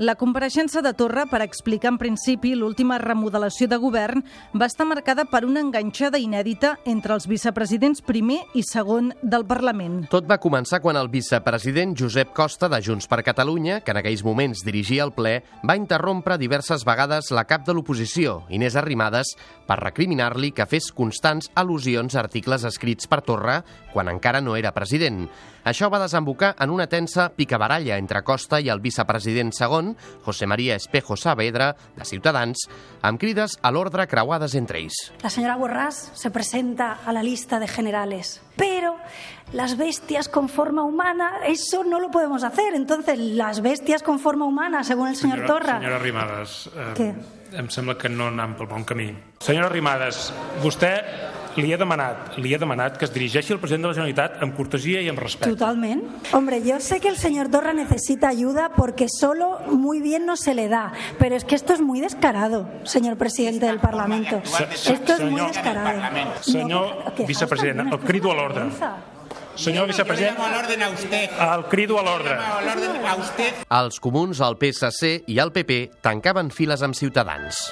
La 0.00 0.14
compareixença 0.16 0.80
de 0.80 0.94
Torra 0.96 1.26
per 1.28 1.42
explicar 1.44 1.90
en 1.92 1.98
principi 2.00 2.54
l'última 2.56 2.96
remodelació 2.96 3.66
de 3.68 3.76
govern 3.76 4.22
va 4.56 4.64
estar 4.70 4.86
marcada 4.88 5.26
per 5.28 5.42
una 5.44 5.60
enganxada 5.60 6.16
inèdita 6.16 6.78
entre 6.88 7.12
els 7.12 7.28
vicepresidents 7.28 8.00
primer 8.00 8.38
i 8.56 8.64
segon 8.64 9.10
del 9.20 9.44
Parlament. 9.44 10.06
Tot 10.08 10.24
va 10.24 10.40
començar 10.40 10.80
quan 10.80 10.96
el 10.96 11.12
vicepresident 11.12 11.92
Josep 11.92 12.32
Costa 12.32 12.72
de 12.72 12.80
Junts 12.80 13.04
per 13.06 13.20
Catalunya, 13.20 13.82
que 13.84 13.92
en 13.92 14.00
aquells 14.00 14.24
moments 14.24 14.64
dirigia 14.64 15.04
el 15.04 15.12
ple, 15.12 15.42
va 15.60 15.76
interrompre 15.76 16.40
diverses 16.40 16.88
vegades 16.88 17.28
la 17.28 17.44
cap 17.44 17.68
de 17.68 17.76
l'oposició, 17.76 18.46
Inés 18.48 18.80
Arrimadas, 18.80 19.36
per 19.68 19.76
recriminar-li 19.84 20.54
que 20.56 20.70
fes 20.72 20.88
constants 20.96 21.52
al·lusions 21.52 22.16
a 22.16 22.24
articles 22.24 22.64
escrits 22.64 23.04
per 23.04 23.20
Torra 23.28 23.60
quan 23.92 24.08
encara 24.08 24.40
no 24.40 24.56
era 24.56 24.72
president. 24.72 25.26
Això 25.64 25.88
va 25.92 26.00
desembocar 26.02 26.54
en 26.58 26.70
una 26.70 26.88
tensa 26.90 27.28
picabaralla 27.30 27.96
entre 28.00 28.22
Costa 28.26 28.58
i 28.60 28.68
el 28.72 28.80
vicepresident 28.82 29.52
segon, 29.54 29.96
José 30.24 30.46
María 30.46 30.74
Espejo 30.74 31.16
Saavedra, 31.16 31.76
de 31.96 32.04
Ciutadans, 32.04 32.66
amb 33.02 33.20
crides 33.20 33.58
a 33.62 33.70
l'ordre 33.70 34.08
creuades 34.10 34.56
entre 34.58 34.80
ells. 34.82 35.12
La 35.22 35.30
señora 35.30 35.58
Borràs 35.60 36.10
se 36.18 36.32
presenta 36.34 36.98
a 37.06 37.12
la 37.12 37.22
lista 37.22 37.60
de 37.60 37.68
generales, 37.68 38.40
pero 38.56 38.96
las 39.52 39.76
bestias 39.76 40.28
con 40.28 40.48
forma 40.48 40.82
humana, 40.82 41.40
eso 41.46 41.84
no 41.84 42.00
lo 42.00 42.10
podemos 42.10 42.42
hacer. 42.42 42.74
Entonces, 42.74 43.18
las 43.18 43.60
bestias 43.60 44.02
con 44.02 44.18
forma 44.18 44.44
humana, 44.46 44.82
según 44.82 45.08
el 45.08 45.16
señor 45.16 45.38
senyora, 45.38 45.54
Torra... 45.54 45.74
Senyora 45.78 45.96
Arrimadas, 45.96 46.70
eh, 46.74 46.94
Què? 46.96 47.14
em 47.52 47.68
sembla 47.68 47.98
que 48.00 48.08
no 48.08 48.30
anem 48.32 48.54
pel 48.56 48.66
bon 48.66 48.82
camí. 48.88 49.10
Senyora 49.44 49.68
Arrimadas, 49.68 50.30
vostè 50.64 50.94
li 51.56 51.72
he 51.72 51.76
demanat, 51.76 52.36
li 52.38 52.54
he 52.54 52.58
demanat 52.58 52.96
que 52.98 53.06
es 53.06 53.12
dirigeixi 53.12 53.52
al 53.54 53.60
president 53.60 53.86
de 53.86 53.90
la 53.90 53.96
Generalitat 53.96 54.42
amb 54.44 54.56
cortesia 54.56 55.02
i 55.02 55.08
amb 55.10 55.20
respecte. 55.20 55.52
Totalmente. 55.54 56.32
Hombre, 56.36 56.62
yo 56.62 56.80
sé 56.80 57.00
que 57.00 57.08
el 57.08 57.16
señor 57.16 57.50
Torra 57.50 57.72
necesita 57.72 58.28
ayuda 58.28 58.72
porque 58.76 59.06
solo 59.08 59.60
muy 59.68 60.00
bien 60.00 60.26
no 60.26 60.36
se 60.36 60.54
le 60.54 60.68
da, 60.68 60.92
pero 61.18 61.36
es 61.36 61.44
que 61.44 61.54
esto 61.54 61.72
es 61.72 61.80
muy 61.80 62.00
descarado, 62.00 62.68
señor 62.84 63.16
presidente 63.16 63.66
del 63.66 63.80
Parlamento. 63.80 64.42
Esto 64.44 65.12
es 65.14 65.20
muy 65.20 65.40
descarado. 65.40 66.00
Senyor 66.40 67.12
vicepresident, 67.26 67.92
el 67.92 67.98
crido 68.00 68.32
a 68.32 68.34
l'ordre. 68.34 68.70
Senyor 69.54 69.86
vicepresident, 69.86 70.36
el 70.38 71.64
crido 71.66 71.98
a 71.98 72.02
l'ordre. 72.02 72.38
Els 73.68 74.00
comuns, 74.00 74.40
el 74.40 74.56
PSC 74.60 75.22
i 75.28 75.38
el 75.38 75.52
PP 75.52 76.00
tancaven 76.00 76.50
files 76.50 76.82
amb 76.82 76.96
Ciutadans. 76.96 77.68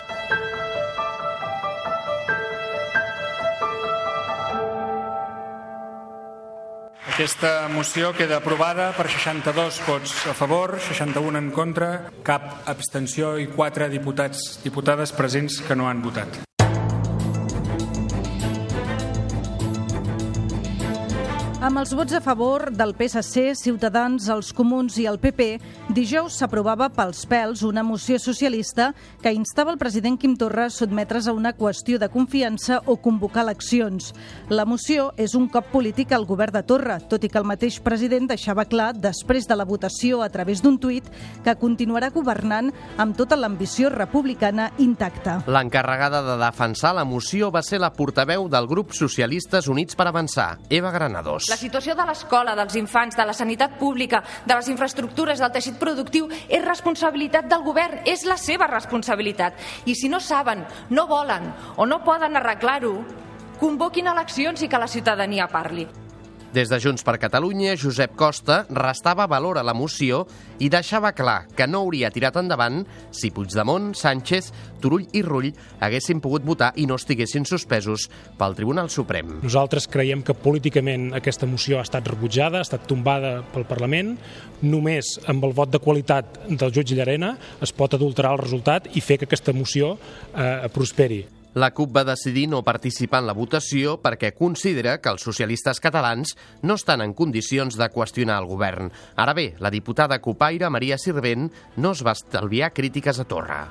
Aquesta 7.20 7.68
moció 7.68 8.14
queda 8.16 8.38
aprovada 8.40 8.86
per 8.96 9.04
62 9.12 9.82
vots 9.84 10.14
a 10.24 10.32
favor, 10.32 10.78
61 10.80 11.36
en 11.36 11.50
contra, 11.52 11.90
cap 12.24 12.62
abstenció 12.64 13.34
i 13.36 13.44
4 13.52 13.92
diputats 13.92 14.54
diputades 14.64 15.12
presents 15.12 15.60
que 15.60 15.76
no 15.76 15.90
han 15.92 16.00
votat. 16.00 16.40
Amb 21.70 21.78
els 21.78 21.92
vots 21.94 22.16
a 22.16 22.18
favor 22.18 22.64
del 22.74 22.96
PSC, 22.98 23.52
Ciutadans, 23.54 24.24
els 24.34 24.48
Comuns 24.58 24.96
i 24.98 25.04
el 25.06 25.20
PP, 25.22 25.44
dijous 25.94 26.40
s'aprovava 26.40 26.88
pels 26.90 27.20
pèls 27.30 27.60
una 27.62 27.84
moció 27.86 28.16
socialista 28.18 28.88
que 29.22 29.30
instava 29.30 29.70
el 29.70 29.78
president 29.78 30.16
Quim 30.18 30.34
Torra 30.34 30.64
a 30.66 30.72
sotmetre's 30.74 31.28
a 31.30 31.34
una 31.36 31.52
qüestió 31.54 32.00
de 32.02 32.08
confiança 32.10 32.80
o 32.90 32.96
convocar 32.98 33.44
eleccions. 33.44 34.08
La 34.50 34.64
moció 34.66 35.12
és 35.14 35.36
un 35.38 35.46
cop 35.46 35.68
polític 35.70 36.10
al 36.10 36.26
govern 36.26 36.56
de 36.58 36.64
Torra, 36.66 36.96
tot 36.98 37.22
i 37.22 37.30
que 37.30 37.38
el 37.38 37.46
mateix 37.46 37.78
president 37.78 38.26
deixava 38.32 38.66
clar, 38.66 38.90
després 38.98 39.46
de 39.46 39.54
la 39.54 39.68
votació 39.70 40.24
a 40.26 40.28
través 40.34 40.64
d'un 40.64 40.74
tuit, 40.74 41.06
que 41.46 41.54
continuarà 41.54 42.10
governant 42.10 42.72
amb 42.98 43.14
tota 43.14 43.38
l'ambició 43.38 43.94
republicana 43.94 44.72
intacta. 44.82 45.44
L'encarregada 45.46 46.24
de 46.32 46.36
defensar 46.42 46.96
la 46.98 47.06
moció 47.06 47.54
va 47.54 47.62
ser 47.62 47.78
la 47.78 47.94
portaveu 47.94 48.50
del 48.50 48.66
grup 48.66 48.90
Socialistes 48.90 49.70
Units 49.70 49.94
per 49.94 50.10
Avançar, 50.10 50.56
Eva 50.66 50.90
Granados. 50.90 51.46
La 51.46 51.59
situació 51.60 51.94
de 51.94 52.06
l'escola, 52.08 52.56
dels 52.58 52.76
infants, 52.80 53.16
de 53.16 53.26
la 53.28 53.36
sanitat 53.36 53.76
pública, 53.78 54.22
de 54.46 54.56
les 54.56 54.68
infraestructures, 54.72 55.40
del 55.40 55.52
teixit 55.54 55.78
productiu, 55.80 56.28
és 56.48 56.64
responsabilitat 56.64 57.48
del 57.50 57.64
govern, 57.66 58.02
és 58.08 58.24
la 58.28 58.38
seva 58.40 58.70
responsabilitat. 58.70 59.58
I 59.86 59.94
si 59.94 60.08
no 60.08 60.20
saben, 60.20 60.64
no 60.90 61.06
volen 61.10 61.50
o 61.76 61.86
no 61.86 62.02
poden 62.04 62.40
arreglar-ho, 62.40 62.96
convoquin 63.60 64.08
eleccions 64.08 64.62
i 64.64 64.68
que 64.68 64.80
la 64.80 64.88
ciutadania 64.88 65.48
parli. 65.48 65.86
Des 66.50 66.66
de 66.66 66.80
Junts 66.82 67.04
per 67.06 67.14
Catalunya, 67.22 67.76
Josep 67.78 68.16
Costa 68.18 68.64
restava 68.74 69.28
valor 69.30 69.60
a 69.60 69.62
la 69.62 69.70
moció 69.70 70.24
i 70.58 70.66
deixava 70.66 71.12
clar 71.14 71.44
que 71.54 71.68
no 71.70 71.84
hauria 71.84 72.10
tirat 72.10 72.40
endavant 72.40 72.80
si 73.14 73.30
Puigdemont, 73.30 73.92
Sánchez, 73.94 74.50
Turull 74.82 75.06
i 75.14 75.22
Rull 75.22 75.52
haguessin 75.78 76.18
pogut 76.18 76.42
votar 76.42 76.72
i 76.74 76.88
no 76.90 76.98
estiguessin 76.98 77.46
suspesos 77.46 78.08
pel 78.40 78.58
Tribunal 78.58 78.90
Suprem. 78.90 79.36
Nosaltres 79.44 79.86
creiem 79.86 80.26
que 80.26 80.34
políticament 80.34 81.12
aquesta 81.14 81.46
moció 81.46 81.78
ha 81.78 81.86
estat 81.86 82.10
rebutjada, 82.10 82.58
ha 82.58 82.66
estat 82.66 82.88
tombada 82.90 83.44
pel 83.54 83.68
Parlament. 83.70 84.16
Només 84.66 85.20
amb 85.30 85.46
el 85.46 85.54
vot 85.54 85.70
de 85.70 85.78
qualitat 85.78 86.48
del 86.50 86.74
jutge 86.74 86.98
Llarena 86.98 87.36
es 87.62 87.70
pot 87.70 87.94
adulterar 87.94 88.34
el 88.34 88.42
resultat 88.42 88.90
i 88.90 89.04
fer 89.04 89.22
que 89.22 89.30
aquesta 89.30 89.54
moció 89.54 89.94
eh, 90.34 90.66
prosperi. 90.74 91.28
La 91.54 91.72
CUP 91.74 91.90
va 91.96 92.04
decidir 92.06 92.46
no 92.46 92.62
participar 92.62 93.24
en 93.24 93.26
la 93.26 93.34
votació 93.34 93.96
perquè 93.98 94.30
considera 94.38 94.98
que 95.02 95.10
els 95.10 95.26
socialistes 95.26 95.82
catalans 95.82 96.36
no 96.62 96.78
estan 96.78 97.02
en 97.02 97.16
condicions 97.18 97.74
de 97.74 97.90
qüestionar 97.90 98.38
el 98.38 98.46
govern. 98.46 98.92
Ara 99.16 99.34
bé, 99.34 99.50
la 99.58 99.74
diputada 99.74 100.20
cupaire 100.22 100.70
Maria 100.70 100.98
Sirvent 100.98 101.50
no 101.76 101.90
es 101.90 102.06
va 102.06 102.14
estalviar 102.14 102.70
crítiques 102.72 103.18
a 103.18 103.26
Torra. 103.26 103.64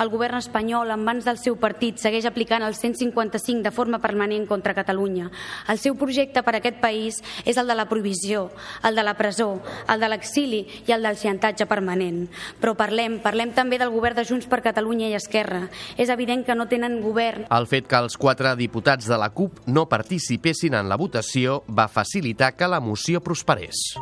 El 0.00 0.10
govern 0.12 0.38
espanyol, 0.38 0.90
en 0.90 1.04
mans 1.04 1.24
del 1.26 1.38
seu 1.38 1.56
partit, 1.60 1.98
segueix 2.00 2.26
aplicant 2.28 2.64
el 2.66 2.74
155 2.74 3.62
de 3.64 3.72
forma 3.74 4.00
permanent 4.02 4.46
contra 4.48 4.74
Catalunya. 4.74 5.30
El 5.68 5.78
seu 5.78 5.96
projecte 5.98 6.42
per 6.42 6.56
a 6.56 6.60
aquest 6.60 6.80
país 6.82 7.20
és 7.44 7.58
el 7.60 7.70
de 7.70 7.76
la 7.76 7.88
provisió, 7.90 8.48
el 8.82 8.94
de 8.94 9.04
la 9.06 9.16
presó, 9.18 9.60
el 9.88 10.00
de 10.00 10.10
l'exili 10.10 10.64
i 10.86 10.94
el 10.94 11.04
del 11.04 11.18
xantatge 11.20 11.68
permanent. 11.70 12.24
Però 12.60 12.74
parlem, 12.78 13.20
parlem 13.24 13.54
també 13.56 13.78
del 13.80 13.92
govern 13.94 14.18
de 14.18 14.26
Junts 14.28 14.48
per 14.50 14.62
Catalunya 14.64 15.10
i 15.10 15.18
Esquerra. 15.18 15.68
És 15.96 16.12
evident 16.12 16.44
que 16.46 16.56
no 16.58 16.68
tenen 16.70 17.00
govern. 17.04 17.48
El 17.54 17.68
fet 17.70 17.88
que 17.90 18.00
els 18.00 18.18
quatre 18.20 18.54
diputats 18.58 19.08
de 19.10 19.18
la 19.20 19.30
CUP 19.34 19.64
no 19.66 19.88
participessin 19.90 20.78
en 20.80 20.90
la 20.90 21.00
votació 21.00 21.62
va 21.68 21.88
facilitar 21.88 22.54
que 22.56 22.70
la 22.70 22.80
moció 22.80 23.22
prosperés. 23.24 23.94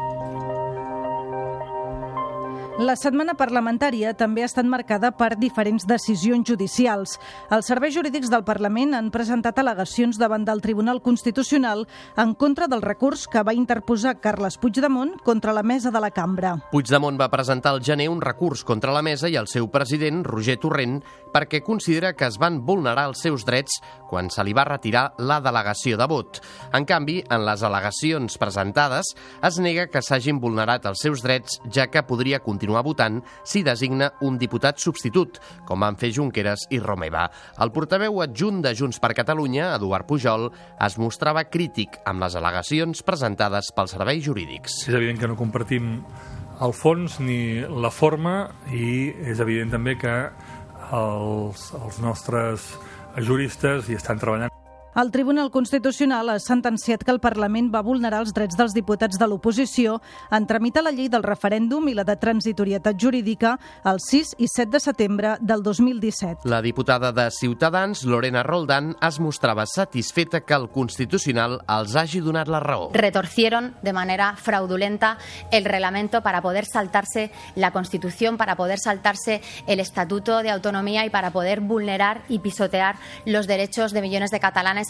La 2.81 2.95
setmana 2.97 3.35
parlamentària 3.37 4.15
també 4.17 4.41
ha 4.41 4.47
estat 4.49 4.65
marcada 4.65 5.11
per 5.13 5.35
diferents 5.37 5.85
decisions 5.85 6.49
judicials. 6.49 7.19
Els 7.53 7.67
serveis 7.69 7.93
jurídics 7.93 8.31
del 8.33 8.47
Parlament 8.49 8.95
han 8.97 9.11
presentat 9.13 9.59
al·legacions 9.61 10.17
davant 10.17 10.47
del 10.49 10.63
Tribunal 10.65 11.03
Constitucional 11.05 11.85
en 12.17 12.33
contra 12.33 12.71
del 12.73 12.81
recurs 12.81 13.27
que 13.29 13.43
va 13.45 13.53
interposar 13.53 14.15
Carles 14.25 14.57
Puigdemont 14.57 15.19
contra 15.23 15.53
la 15.53 15.63
mesa 15.63 15.93
de 15.93 16.01
la 16.01 16.11
cambra. 16.17 16.55
Puigdemont 16.71 17.21
va 17.21 17.29
presentar 17.29 17.75
al 17.75 17.83
gener 17.85 18.09
un 18.09 18.23
recurs 18.25 18.65
contra 18.65 18.97
la 18.97 19.05
mesa 19.05 19.29
i 19.29 19.37
el 19.37 19.53
seu 19.53 19.69
president, 19.69 20.25
Roger 20.25 20.57
Torrent, 20.57 21.03
perquè 21.33 21.61
considera 21.61 22.15
que 22.17 22.25
es 22.25 22.41
van 22.41 22.63
vulnerar 22.65 23.05
els 23.11 23.21
seus 23.21 23.45
drets 23.45 23.83
quan 24.09 24.33
se 24.33 24.45
li 24.45 24.57
va 24.57 24.65
retirar 24.65 25.11
la 25.21 25.43
delegació 25.45 26.01
de 26.01 26.09
vot. 26.09 26.41
En 26.73 26.89
canvi, 26.89 27.21
en 27.29 27.45
les 27.45 27.69
al·legacions 27.69 28.41
presentades 28.41 29.13
es 29.45 29.61
nega 29.61 29.91
que 29.93 30.01
s'hagin 30.01 30.41
vulnerat 30.41 30.89
els 30.89 31.05
seus 31.05 31.21
drets, 31.25 31.61
ja 31.69 31.91
que 31.93 32.05
podria 32.09 32.41
continuar 32.41 32.62
votant 32.87 33.19
si 33.43 33.65
designa 33.67 34.13
un 34.23 34.39
diputat 34.39 34.79
substitut, 34.79 35.41
com 35.67 35.83
van 35.83 35.99
fer 35.99 36.13
Junqueras 36.15 36.69
i 36.71 36.79
Romeva. 36.79 37.25
El 37.59 37.73
portaveu 37.75 38.23
adjunt 38.23 38.63
de 38.63 38.75
Junts 38.79 39.01
per 39.03 39.15
Catalunya, 39.19 39.73
Eduard 39.75 40.07
Pujol, 40.07 40.51
es 40.79 40.99
mostrava 41.03 41.43
crític 41.51 41.99
amb 42.07 42.23
les 42.23 42.37
al·legacions 42.39 43.03
presentades 43.03 43.73
pels 43.75 43.97
serveis 43.97 44.23
jurídics. 44.23 44.85
És 44.87 44.95
evident 44.95 45.19
que 45.19 45.33
no 45.33 45.41
compartim 45.41 45.97
el 46.63 46.77
fons 46.77 47.19
ni 47.19 47.65
la 47.67 47.91
forma 47.91 48.37
i 48.71 49.11
és 49.33 49.43
evident 49.43 49.73
també 49.75 49.97
que 49.99 50.17
els, 50.93 51.71
els 51.81 52.01
nostres 52.05 52.73
juristes 53.19 53.89
hi 53.89 53.99
estan 53.99 54.21
treballant. 54.21 54.52
El 54.95 55.11
Tribunal 55.11 55.51
Constitucional 55.51 56.29
ha 56.29 56.35
sentenciat 56.37 57.01
que 57.01 57.11
el 57.15 57.19
Parlament 57.25 57.71
va 57.73 57.81
vulnerar 57.81 58.19
els 58.21 58.35
drets 58.37 58.59
dels 58.59 58.75
diputats 58.77 59.17
de 59.17 59.25
l'oposició 59.25 59.95
en 60.37 60.45
tramitar 60.45 60.83
la 60.85 60.91
llei 60.93 61.07
del 61.09 61.23
referèndum 61.25 61.87
i 61.89 61.95
la 61.97 62.05
de 62.05 62.13
transitorietat 62.21 62.99
jurídica 63.01 63.55
el 63.89 64.03
6 64.05 64.35
i 64.37 64.49
7 64.53 64.69
de 64.75 64.81
setembre 64.85 65.31
del 65.41 65.63
2017. 65.65 66.45
La 66.53 66.61
diputada 66.61 67.09
de 67.11 67.25
Ciutadans, 67.33 68.03
Lorena 68.05 68.43
Roldán, 68.43 68.91
es 69.01 69.19
mostrava 69.19 69.65
satisfeta 69.65 70.43
que 70.45 70.59
el 70.61 70.69
Constitucional 70.69 71.63
els 71.65 71.97
hagi 71.97 72.21
donat 72.21 72.53
la 72.53 72.61
raó. 72.61 72.91
Retorcieron 72.93 73.73
de 73.81 73.97
manera 73.97 74.35
fraudulenta 74.37 75.17
el 75.51 75.65
reglamento 75.65 76.21
para 76.21 76.43
poder 76.43 76.67
saltarse 76.67 77.31
la 77.55 77.71
Constitución, 77.71 78.37
para 78.37 78.57
poder 78.57 78.79
saltarse 78.79 79.41
el 79.67 79.81
Estatuto 79.81 80.43
de 80.43 80.51
Autonomía 80.51 81.07
y 81.07 81.11
para 81.11 81.31
poder 81.31 81.63
vulnerar 81.63 82.25
y 82.29 82.41
pisotear 82.41 82.97
los 83.25 83.47
derechos 83.47 83.93
de 83.93 84.03
millones 84.03 84.31
de 84.31 84.39
catalanes 84.39 84.82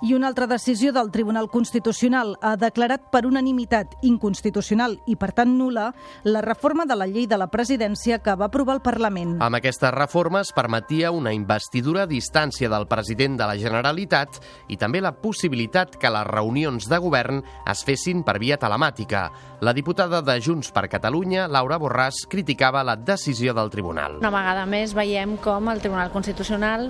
I 0.00 0.14
una 0.16 0.28
altra 0.30 0.46
decisió 0.48 0.94
del 0.96 1.10
Tribunal 1.12 1.50
Constitucional 1.52 2.30
ha 2.40 2.54
declarat 2.56 3.10
per 3.12 3.26
unanimitat 3.28 3.98
inconstitucional 4.08 4.94
i, 5.04 5.18
per 5.20 5.28
tant, 5.36 5.50
nula 5.58 5.90
la 6.24 6.40
reforma 6.40 6.86
de 6.88 6.96
la 6.96 7.04
llei 7.04 7.26
de 7.28 7.36
la 7.36 7.50
presidència 7.52 8.16
que 8.24 8.32
va 8.32 8.48
aprovar 8.48 8.78
el 8.78 8.80
Parlament. 8.80 9.34
Amb 9.44 9.58
aquesta 9.58 9.90
reforma 9.92 10.40
es 10.40 10.54
permetia 10.56 11.10
una 11.12 11.34
investidura 11.36 12.06
a 12.06 12.08
distància 12.08 12.70
del 12.72 12.88
president 12.88 13.36
de 13.36 13.50
la 13.50 13.58
Generalitat 13.60 14.40
i 14.72 14.80
també 14.80 15.04
la 15.04 15.12
possibilitat 15.12 15.98
que 16.00 16.08
les 16.08 16.26
reunions 16.32 16.88
de 16.88 16.96
govern 16.96 17.44
es 17.68 17.84
fessin 17.84 18.24
per 18.24 18.38
via 18.40 18.56
telemàtica. 18.56 19.26
La 19.60 19.76
diputada 19.76 20.22
de 20.24 20.38
Junts 20.40 20.72
per 20.72 20.88
Catalunya, 20.88 21.44
Laura 21.44 21.76
Borràs, 21.76 22.24
criticava 22.24 22.80
la 22.88 22.96
decisió 22.96 23.52
del 23.52 23.68
tribunal. 23.68 24.16
Una 24.24 24.32
vegada 24.32 24.64
més 24.64 24.96
veiem 24.96 25.36
com 25.44 25.68
el 25.68 25.84
Tribunal 25.84 26.08
Constitucional 26.08 26.88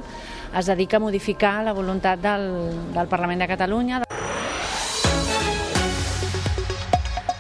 es 0.54 0.66
dedica 0.66 0.98
a 0.98 1.02
modificar 1.02 1.64
la 1.64 1.74
voluntat 1.74 2.22
del, 2.22 2.46
del 2.50 3.06
Parlament 3.08 3.40
de 3.40 3.48
Catalunya. 3.48 4.02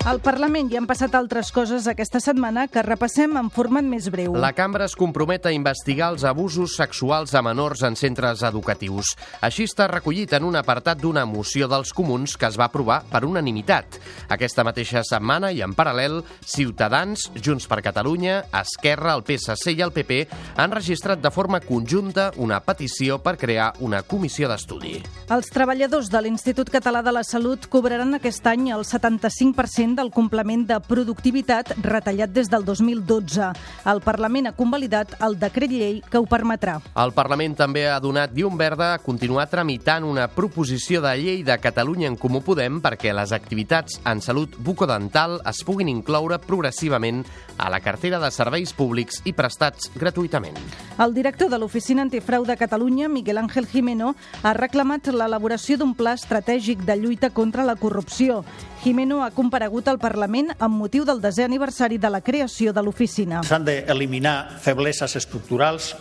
Al 0.08 0.16
Parlament 0.24 0.70
hi 0.72 0.78
han 0.78 0.86
passat 0.88 1.12
altres 1.12 1.50
coses 1.52 1.84
aquesta 1.90 2.22
setmana 2.24 2.62
que 2.72 2.80
repassem 2.80 3.34
en 3.36 3.50
format 3.52 3.84
més 3.84 4.06
breu. 4.08 4.32
La 4.40 4.54
cambra 4.56 4.86
es 4.88 4.94
compromet 4.96 5.44
a 5.44 5.52
investigar 5.52 6.06
els 6.14 6.22
abusos 6.24 6.78
sexuals 6.78 7.34
a 7.36 7.42
menors 7.44 7.82
en 7.84 7.98
centres 8.00 8.40
educatius. 8.48 9.10
Així 9.44 9.66
està 9.68 9.90
recollit 9.92 10.32
en 10.32 10.46
un 10.48 10.56
apartat 10.56 11.02
d'una 11.02 11.26
moció 11.28 11.68
dels 11.68 11.92
comuns 11.92 12.38
que 12.40 12.48
es 12.48 12.56
va 12.56 12.70
aprovar 12.70 13.02
per 13.10 13.26
unanimitat. 13.28 13.98
Aquesta 14.32 14.64
mateixa 14.64 15.02
setmana 15.04 15.50
i 15.52 15.60
en 15.60 15.76
paral·lel, 15.76 16.22
Ciutadans, 16.48 17.26
Junts 17.36 17.68
per 17.68 17.82
Catalunya, 17.84 18.38
Esquerra, 18.62 19.12
el 19.18 19.26
PSC 19.28 19.76
i 19.76 19.84
el 19.84 19.92
PP 19.92 20.22
han 20.56 20.72
registrat 20.72 21.20
de 21.20 21.34
forma 21.34 21.60
conjunta 21.60 22.30
una 22.40 22.62
petició 22.64 23.20
per 23.20 23.36
crear 23.36 23.74
una 23.84 24.00
comissió 24.00 24.48
d'estudi. 24.48 24.96
Els 25.28 25.52
treballadors 25.52 26.08
de 26.08 26.24
l'Institut 26.24 26.72
Català 26.72 27.04
de 27.04 27.12
la 27.12 27.26
Salut 27.28 27.68
cobraran 27.68 28.16
aquest 28.16 28.48
any 28.48 28.70
el 28.72 28.88
75% 28.88 29.89
del 29.96 30.10
complement 30.10 30.66
de 30.68 30.78
productivitat 30.82 31.72
retallat 31.82 32.32
des 32.34 32.50
del 32.50 32.64
2012. 32.64 33.50
El 33.90 34.00
Parlament 34.04 34.50
ha 34.50 34.54
convalidat 34.56 35.16
el 35.24 35.38
decret 35.40 35.70
llei 35.70 36.00
que 36.02 36.18
ho 36.18 36.26
permetrà. 36.28 36.78
El 36.98 37.14
Parlament 37.16 37.56
també 37.58 37.86
ha 37.88 38.00
donat 38.00 38.34
llum 38.36 38.58
verda 38.60 38.92
a 38.94 39.00
continuar 39.02 39.48
tramitant 39.50 40.04
una 40.04 40.28
proposició 40.28 41.00
de 41.04 41.14
llei 41.18 41.42
de 41.46 41.58
Catalunya 41.58 42.08
en 42.10 42.18
Comú 42.20 42.42
Podem 42.44 42.80
perquè 42.82 43.14
les 43.16 43.32
activitats 43.32 44.00
en 44.04 44.20
salut 44.24 44.56
bucodental 44.58 45.40
es 45.48 45.62
puguin 45.66 45.88
incloure 45.88 46.40
progressivament 46.42 47.24
a 47.58 47.70
la 47.70 47.80
cartera 47.80 48.18
de 48.18 48.30
serveis 48.32 48.72
públics 48.72 49.20
i 49.24 49.34
prestats 49.36 49.90
gratuïtament. 49.94 50.56
El 51.00 51.14
director 51.14 51.50
de 51.50 51.58
l'Oficina 51.60 52.02
Antifrau 52.02 52.44
de 52.48 52.56
Catalunya, 52.56 53.08
Miguel 53.08 53.38
Ángel 53.38 53.66
Jimeno, 53.66 54.14
ha 54.42 54.54
reclamat 54.56 55.12
l'elaboració 55.12 55.78
d'un 55.80 55.94
pla 55.94 56.14
estratègic 56.16 56.84
de 56.84 56.96
lluita 56.96 57.30
contra 57.30 57.64
la 57.64 57.76
corrupció. 57.76 58.44
Jimeno 58.80 59.20
ha 59.20 59.28
comparegut 59.36 59.90
al 59.90 59.98
Parlament 60.00 60.54
amb 60.56 60.78
motiu 60.80 61.04
del 61.04 61.20
desè 61.20 61.44
aniversari 61.44 61.98
de 62.00 62.08
la 62.08 62.22
creació 62.24 62.72
de 62.72 62.80
l'oficina. 62.80 63.42
S'han 63.44 63.66
d'eliminar 63.66 64.56
febleses 64.64 65.18
estructurals 65.20 65.92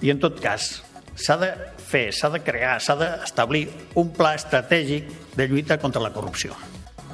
i, 0.00 0.08
en 0.08 0.22
tot 0.22 0.40
cas, 0.40 0.78
s'ha 1.14 1.36
de 1.36 1.50
fer, 1.76 2.06
s'ha 2.16 2.32
de 2.32 2.40
crear, 2.40 2.78
s'ha 2.80 2.96
d'establir 2.96 3.66
un 4.00 4.14
pla 4.16 4.32
estratègic 4.38 5.12
de 5.36 5.48
lluita 5.50 5.76
contra 5.78 6.00
la 6.00 6.14
corrupció. 6.14 6.56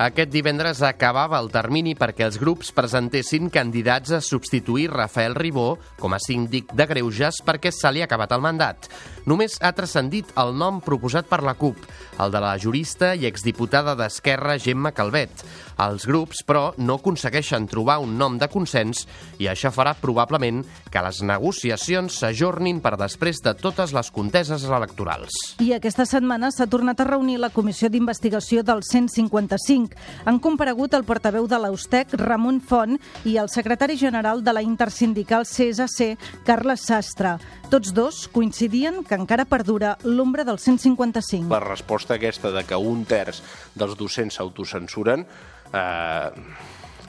Aquest 0.01 0.31
divendres 0.33 0.79
acabava 0.87 1.37
el 1.43 1.51
termini 1.53 1.93
perquè 1.93 2.25
els 2.25 2.39
grups 2.41 2.71
presentessin 2.73 3.51
candidats 3.53 4.15
a 4.17 4.23
substituir 4.25 4.87
Rafael 4.89 5.35
Ribó 5.37 5.75
com 6.01 6.15
a 6.17 6.21
síndic 6.25 6.71
de 6.73 6.87
Greuges 6.89 7.43
perquè 7.45 7.69
se 7.75 7.91
li 7.93 8.01
ha 8.01 8.07
acabat 8.09 8.33
el 8.33 8.41
mandat. 8.41 8.89
Només 9.29 9.59
ha 9.61 9.73
transcendit 9.77 10.31
el 10.41 10.55
nom 10.57 10.81
proposat 10.85 11.29
per 11.29 11.43
la 11.45 11.57
CUP, 11.59 11.77
el 12.21 12.33
de 12.33 12.41
la 12.43 12.55
jurista 12.61 13.15
i 13.15 13.27
exdiputada 13.29 13.97
d'Esquerra 13.99 14.59
Gemma 14.61 14.93
Calvet. 14.97 15.45
Els 15.81 16.05
grups, 16.05 16.43
però, 16.45 16.75
no 16.77 16.99
aconsegueixen 16.99 17.65
trobar 17.71 18.01
un 18.05 18.19
nom 18.21 18.37
de 18.41 18.49
consens 18.53 19.07
i 19.41 19.49
això 19.49 19.71
farà 19.73 19.95
probablement 19.97 20.61
que 20.93 21.03
les 21.05 21.23
negociacions 21.25 22.19
s'ajornin 22.21 22.83
per 22.85 22.99
després 23.01 23.41
de 23.41 23.55
totes 23.57 23.95
les 23.97 24.11
conteses 24.13 24.67
electorals. 24.69 25.37
I 25.65 25.73
aquesta 25.79 26.05
setmana 26.09 26.51
s'ha 26.53 26.69
tornat 26.69 27.01
a 27.01 27.09
reunir 27.09 27.39
la 27.41 27.53
Comissió 27.55 27.89
d'Investigació 27.89 28.65
del 28.67 28.85
155. 28.85 29.97
Han 30.29 30.41
comparegut 30.45 30.97
el 30.99 31.07
portaveu 31.09 31.49
de 31.49 31.61
l'Austec, 31.63 32.13
Ramon 32.21 32.61
Font, 32.61 32.99
i 33.25 33.39
el 33.41 33.49
secretari 33.49 33.97
general 33.97 34.45
de 34.45 34.53
la 34.53 34.65
intersindical 34.67 35.49
CSC, 35.49 36.13
Carles 36.45 36.85
Sastre. 36.91 37.39
Tots 37.71 37.95
dos 37.95 38.27
coincidien 38.29 39.01
que 39.11 39.19
encara 39.19 39.45
perdura 39.51 39.97
l'ombra 40.07 40.45
del 40.47 40.61
155. 40.63 41.51
La 41.51 41.59
resposta 41.65 42.15
aquesta 42.15 42.53
de 42.55 42.63
que 42.63 42.79
un 42.79 43.03
terç 43.11 43.43
dels 43.75 43.97
docents 43.99 44.39
s'autocensuren 44.39 45.27
eh, 45.27 46.29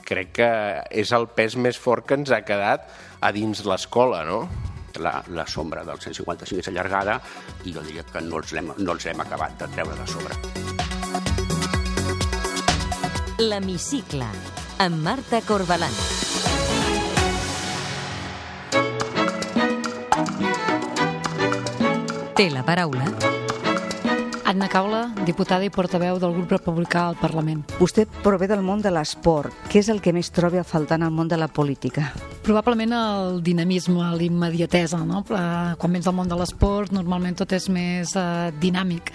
crec 0.02 0.34
que 0.40 0.50
és 0.90 1.14
el 1.14 1.28
pes 1.36 1.54
més 1.54 1.78
fort 1.78 2.08
que 2.08 2.18
ens 2.18 2.34
ha 2.34 2.42
quedat 2.42 2.90
a 3.22 3.30
dins 3.34 3.62
l'escola, 3.68 4.24
no? 4.26 4.42
La, 5.00 5.22
la 5.32 5.46
sombra 5.48 5.86
del 5.86 6.02
155 6.02 6.60
és 6.60 6.68
allargada 6.68 7.16
i 7.64 7.72
jo 7.72 7.80
diria 7.86 8.04
que 8.04 8.20
no 8.26 8.42
els 8.42 8.52
hem, 8.52 8.74
no 8.82 8.92
els 8.92 9.06
hem 9.08 9.22
acabat 9.24 9.56
de 9.62 9.70
treure 9.78 9.96
de 9.96 10.10
sobre. 10.10 10.36
L'Hemicicle, 13.42 14.28
amb 14.82 15.00
Marta 15.06 15.40
Corbalan. 15.46 16.31
Té 22.32 22.46
la 22.48 22.62
paraula 22.64 23.04
Anna 24.48 24.66
Caula, 24.68 25.06
diputada 25.24 25.64
i 25.64 25.70
portaveu 25.72 26.18
del 26.20 26.34
grup 26.34 26.50
republicà 26.52 27.06
al 27.08 27.16
Parlament. 27.16 27.62
Vostè 27.78 28.04
prové 28.24 28.48
del 28.50 28.60
món 28.64 28.82
de 28.84 28.90
l'esport. 28.92 29.54
Què 29.72 29.80
és 29.80 29.88
el 29.92 30.02
que 30.04 30.12
més 30.12 30.28
trobi 30.34 30.60
a 30.60 30.64
faltar 30.64 30.98
en 31.00 31.06
el 31.06 31.14
món 31.14 31.28
de 31.28 31.38
la 31.40 31.48
política? 31.48 32.10
Probablement 32.44 32.92
el 32.96 33.42
dinamisme, 33.44 34.10
l'immediatesa, 34.18 35.00
no? 35.08 35.22
Quan 35.28 35.96
vens 35.96 36.08
del 36.08 36.16
món 36.18 36.28
de 36.28 36.36
l'esport, 36.36 36.92
normalment 36.92 37.38
tot 37.40 37.52
és 37.56 37.70
més 37.72 38.12
eh, 38.12 38.50
dinàmic. 38.60 39.12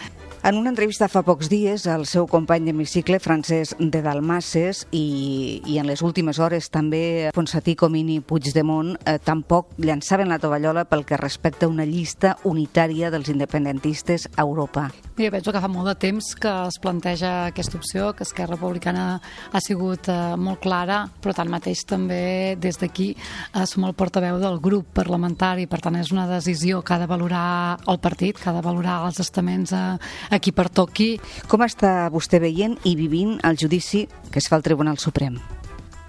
En 0.47 0.55
una 0.55 0.69
entrevista 0.71 1.09
fa 1.11 1.25
pocs 1.27 1.49
dies, 1.51 1.83
el 1.91 2.05
seu 2.07 2.23
company 2.31 2.69
d'hemicicle, 2.69 3.17
Francesc 3.19 3.81
de 3.83 3.99
Dalmases, 3.99 4.85
i, 4.95 5.59
i 5.67 5.75
en 5.81 5.89
les 5.89 5.99
últimes 6.07 6.37
hores 6.39 6.69
també 6.71 7.33
Ponsatí, 7.35 7.73
Comini, 7.75 8.21
Puigdemont, 8.23 8.93
eh, 9.03 9.17
tampoc 9.19 9.73
llançaven 9.83 10.31
la 10.31 10.37
tovallola 10.39 10.85
pel 10.87 11.03
que 11.03 11.19
respecta 11.19 11.67
a 11.67 11.69
una 11.73 11.83
llista 11.83 12.37
unitària 12.47 13.09
dels 13.11 13.27
independentistes 13.33 14.29
a 14.37 14.45
Europa. 14.45 14.85
Jo 15.17 15.33
penso 15.33 15.51
que 15.51 15.59
fa 15.59 15.67
molt 15.67 15.89
de 15.89 15.97
temps 15.99 16.31
que 16.39 16.53
es 16.69 16.79
planteja 16.79 17.33
aquesta 17.49 17.75
opció, 17.81 18.13
que 18.15 18.23
Esquerra 18.23 18.55
Republicana 18.55 19.19
ha 19.51 19.59
sigut 19.59 20.07
eh, 20.07 20.15
molt 20.39 20.63
clara, 20.63 21.01
però 21.19 21.35
tanmateix 21.35 21.83
també 21.91 22.55
des 22.55 22.79
d'aquí 22.79 23.09
eh, 23.17 23.65
som 23.67 23.83
el 23.83 23.97
portaveu 23.99 24.39
del 24.39 24.61
grup 24.63 24.95
parlamentari, 24.95 25.67
per 25.67 25.83
tant 25.83 25.99
és 25.99 26.15
una 26.15 26.29
decisió 26.31 26.79
que 26.87 26.95
ha 26.95 27.01
de 27.03 27.11
valorar 27.11 27.83
el 27.83 27.99
partit, 27.99 28.39
que 28.39 28.47
ha 28.47 28.55
de 28.55 28.63
valorar 28.63 29.01
els 29.09 29.19
estaments 29.19 29.75
a, 29.75 29.97
a 30.37 30.43
qui 30.43 30.53
pertoqui. 30.55 31.11
Com 31.49 31.65
està 31.65 32.07
vostè 32.13 32.41
veient 32.43 32.77
i 32.85 32.95
vivint 32.99 33.37
el 33.47 33.59
judici 33.59 34.07
que 34.31 34.41
es 34.41 34.49
fa 34.49 34.59
al 34.61 34.65
Tribunal 34.65 35.01
Suprem? 35.01 35.56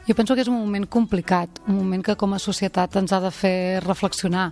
Jo 0.08 0.14
penso 0.16 0.32
que 0.32 0.40
és 0.40 0.48
un 0.48 0.56
moment 0.56 0.86
complicat, 0.88 1.58
un 1.68 1.76
moment 1.82 2.00
que 2.00 2.14
com 2.16 2.32
a 2.32 2.38
societat 2.40 2.94
ens 2.96 3.12
ha 3.12 3.18
de 3.20 3.28
fer 3.28 3.82
reflexionar. 3.84 4.46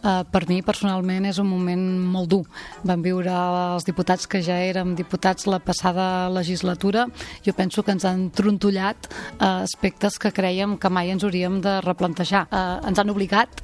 Uh, 0.00 0.22
per 0.24 0.46
mi, 0.48 0.62
personalment, 0.64 1.26
és 1.28 1.36
un 1.36 1.50
moment 1.50 1.82
molt 2.14 2.30
dur. 2.32 2.46
Vam 2.88 3.04
viure 3.04 3.28
els 3.74 3.84
diputats 3.84 4.24
que 4.24 4.40
ja 4.40 4.56
érem 4.64 4.94
diputats 4.96 5.44
la 5.44 5.60
passada 5.60 6.30
legislatura. 6.32 7.10
Jo 7.44 7.52
penso 7.52 7.84
que 7.84 7.92
ens 7.92 8.06
han 8.08 8.30
trontollat 8.32 9.10
uh, 9.12 9.60
aspectes 9.60 10.16
que 10.16 10.32
creiem 10.32 10.78
que 10.80 10.88
mai 10.88 11.12
ens 11.12 11.28
hauríem 11.28 11.60
de 11.60 11.82
replantejar. 11.84 12.46
Uh, 12.48 12.80
ens 12.88 13.04
han 13.04 13.12
obligat 13.12 13.60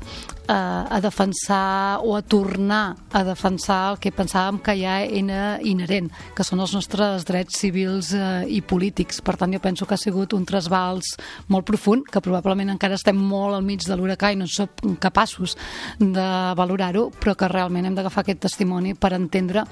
uh, 0.52 0.84
a 0.84 1.00
defensar 1.00 2.04
o 2.04 2.12
a 2.16 2.22
tornar 2.22 2.96
a 3.12 3.24
defensar 3.24 3.92
el 3.92 3.98
que 4.04 4.12
pensàvem 4.12 4.60
que 4.60 4.76
ja 4.80 5.00
era 5.00 5.58
inherent, 5.64 6.10
que 6.36 6.44
són 6.44 6.60
els 6.60 6.76
nostres 6.76 7.24
drets 7.28 7.56
civils 7.60 8.12
uh, 8.12 8.44
i 8.44 8.60
polítics. 8.60 9.22
Per 9.24 9.38
tant, 9.40 9.52
jo 9.56 9.64
penso 9.64 9.88
que 9.88 9.96
ha 9.96 10.04
sigut 10.04 10.36
un 10.36 10.44
trasbals 10.48 11.16
molt 11.46 11.66
profund, 11.68 12.04
que 12.10 12.22
probablement 12.24 12.72
encara 12.74 12.98
estem 12.98 13.16
molt 13.16 13.56
al 13.56 13.64
mig 13.66 13.86
de 13.86 13.96
l'huracà 13.96 14.32
i 14.32 14.38
no 14.40 14.48
som 14.50 14.96
capaços 15.00 15.56
de 15.98 16.26
valorar-ho, 16.58 17.08
però 17.14 17.36
que 17.38 17.48
realment 17.48 17.86
hem 17.86 17.96
d'agafar 17.96 18.24
aquest 18.24 18.42
testimoni 18.48 18.94
per 18.94 19.14
entendre 19.16 19.64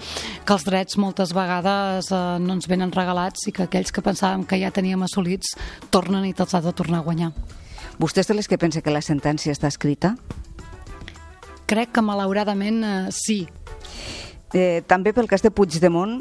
que 0.44 0.54
els 0.54 0.64
drets 0.64 0.98
moltes 1.02 1.34
vegades 1.36 2.10
eh, 2.12 2.22
no 2.40 2.56
ens 2.56 2.68
venen 2.70 2.94
regalats 2.94 3.48
i 3.48 3.52
que 3.52 3.66
aquells 3.66 3.92
que 3.92 4.04
pensàvem 4.04 4.46
que 4.46 4.60
ja 4.62 4.70
teníem 4.70 5.02
assolits 5.02 5.56
tornen 5.90 6.24
i 6.26 6.34
te'ls 6.36 6.54
ha 6.54 6.62
de 6.64 6.74
tornar 6.76 7.02
a 7.02 7.06
guanyar. 7.06 7.32
Vostè 7.98 8.20
és 8.20 8.28
de 8.28 8.36
les 8.36 8.48
que 8.48 8.58
pensa 8.60 8.82
que 8.84 8.92
la 8.92 9.04
sentència 9.04 9.54
està 9.54 9.70
escrita? 9.72 10.14
Crec 11.66 11.94
que 11.96 12.04
malauradament 12.04 12.82
eh, 12.84 12.96
sí. 13.10 13.44
Eh, 14.54 14.82
també 14.86 15.12
pel 15.12 15.28
cas 15.28 15.42
de 15.42 15.50
Puigdemont, 15.50 16.20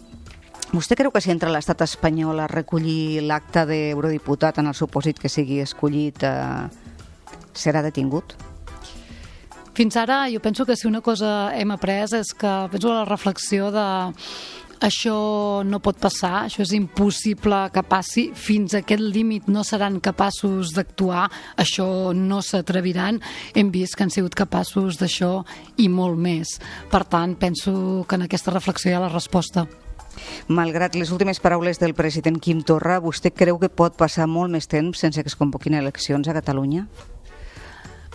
Vostè 0.73 0.97
creu 0.97 1.11
que 1.13 1.21
si 1.21 1.31
entra 1.31 1.51
l'estat 1.53 1.83
espanyol 1.85 2.41
a 2.41 2.49
recollir 2.51 3.21
l'acte 3.23 3.65
d'eurodiputat 3.69 4.59
en 4.59 4.71
el 4.71 4.75
supòsit 4.75 5.21
que 5.21 5.31
sigui 5.31 5.61
escollit 5.63 6.25
eh, 6.25 6.65
serà 7.53 7.83
detingut? 7.85 8.35
Fins 9.75 9.97
ara 9.99 10.25
jo 10.31 10.39
penso 10.39 10.65
que 10.65 10.75
si 10.75 10.87
una 10.87 11.03
cosa 11.03 11.51
hem 11.55 11.71
après 11.75 12.13
és 12.15 12.33
que 12.33 12.53
penso 12.71 12.93
la 12.93 13.05
reflexió 13.05 13.71
de 13.75 13.87
això 14.85 15.63
no 15.63 15.79
pot 15.79 15.99
passar, 15.99 16.45
això 16.45 16.61
és 16.63 16.73
impossible 16.75 17.61
que 17.73 17.83
passi, 17.83 18.25
fins 18.35 18.73
a 18.75 18.81
aquest 18.83 19.01
límit 19.01 19.47
no 19.47 19.63
seran 19.63 20.01
capaços 20.03 20.73
d'actuar, 20.75 21.29
això 21.57 22.13
no 22.15 22.41
s'atreviran, 22.41 23.21
hem 23.55 23.71
vist 23.71 23.95
que 23.95 24.03
han 24.03 24.13
sigut 24.13 24.35
capaços 24.35 24.99
d'això 24.99 25.39
i 25.77 25.87
molt 25.89 26.19
més. 26.19 26.57
Per 26.91 27.05
tant, 27.07 27.35
penso 27.39 28.05
que 28.07 28.19
en 28.19 28.27
aquesta 28.27 28.53
reflexió 28.53 28.91
hi 28.91 28.99
ha 28.99 29.07
la 29.07 29.13
resposta. 29.13 29.67
Malgrat 30.47 30.95
les 30.95 31.11
últimes 31.11 31.39
paraules 31.39 31.81
del 31.81 31.95
president 31.97 32.39
Quim 32.39 32.61
Torra, 32.61 32.99
vostè 33.03 33.33
creu 33.33 33.59
que 33.59 33.69
pot 33.69 33.97
passar 33.97 34.27
molt 34.27 34.53
més 34.53 34.69
temps 34.71 34.99
sense 34.99 35.21
que 35.21 35.31
es 35.31 35.39
convoquin 35.39 35.77
eleccions 35.79 36.27
a 36.27 36.37
Catalunya? 36.37 36.87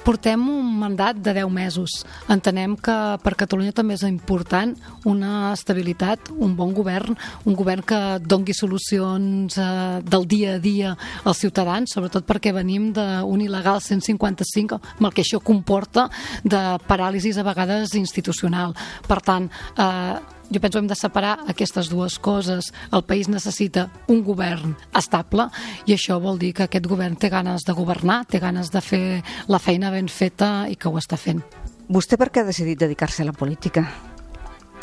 Portem 0.00 0.40
un 0.48 0.78
mandat 0.80 1.18
de 1.20 1.34
10 1.36 1.50
mesos. 1.52 2.04
Entenem 2.32 2.76
que 2.80 2.94
per 3.20 3.34
Catalunya 3.36 3.74
també 3.76 3.98
és 3.98 4.04
important 4.08 4.72
una 5.04 5.52
estabilitat, 5.52 6.30
un 6.32 6.54
bon 6.56 6.72
govern, 6.72 7.18
un 7.44 7.56
govern 7.58 7.84
que 7.84 8.00
dongui 8.24 8.56
solucions 8.56 9.58
eh, 9.60 10.00
del 10.00 10.26
dia 10.26 10.56
a 10.56 10.62
dia 10.62 10.96
als 11.24 11.44
ciutadans, 11.44 11.92
sobretot 11.92 12.24
perquè 12.24 12.54
venim 12.56 12.90
d'un 12.96 13.44
il·legal 13.44 13.82
155, 13.84 14.80
amb 14.96 15.10
el 15.10 15.14
que 15.14 15.24
això 15.26 15.42
comporta 15.44 16.08
de 16.44 16.64
paràlisis 16.88 17.36
a 17.36 17.44
vegades 17.44 17.94
institucional. 17.98 18.72
Per 19.06 19.20
tant, 19.20 19.50
eh, 19.76 20.39
jo 20.50 20.60
penso 20.60 20.78
que 20.78 20.84
hem 20.84 20.90
de 20.90 20.98
separar 20.98 21.38
aquestes 21.48 21.88
dues 21.88 22.18
coses. 22.18 22.72
El 22.92 23.04
país 23.04 23.28
necessita 23.28 23.88
un 24.08 24.24
govern 24.26 24.74
estable 24.96 25.48
i 25.86 25.94
això 25.94 26.20
vol 26.20 26.38
dir 26.38 26.52
que 26.54 26.66
aquest 26.66 26.90
govern 26.90 27.16
té 27.16 27.30
ganes 27.30 27.64
de 27.66 27.76
governar, 27.76 28.24
té 28.26 28.42
ganes 28.42 28.70
de 28.74 28.82
fer 28.82 29.22
la 29.48 29.62
feina 29.62 29.90
ben 29.94 30.10
feta 30.10 30.68
i 30.68 30.76
que 30.76 30.90
ho 30.90 30.98
està 30.98 31.16
fent. 31.16 31.42
Vostè 31.90 32.18
per 32.18 32.30
què 32.30 32.42
ha 32.42 32.50
decidit 32.50 32.78
dedicar-se 32.78 33.22
a 33.22 33.30
la 33.30 33.34
política? 33.34 33.86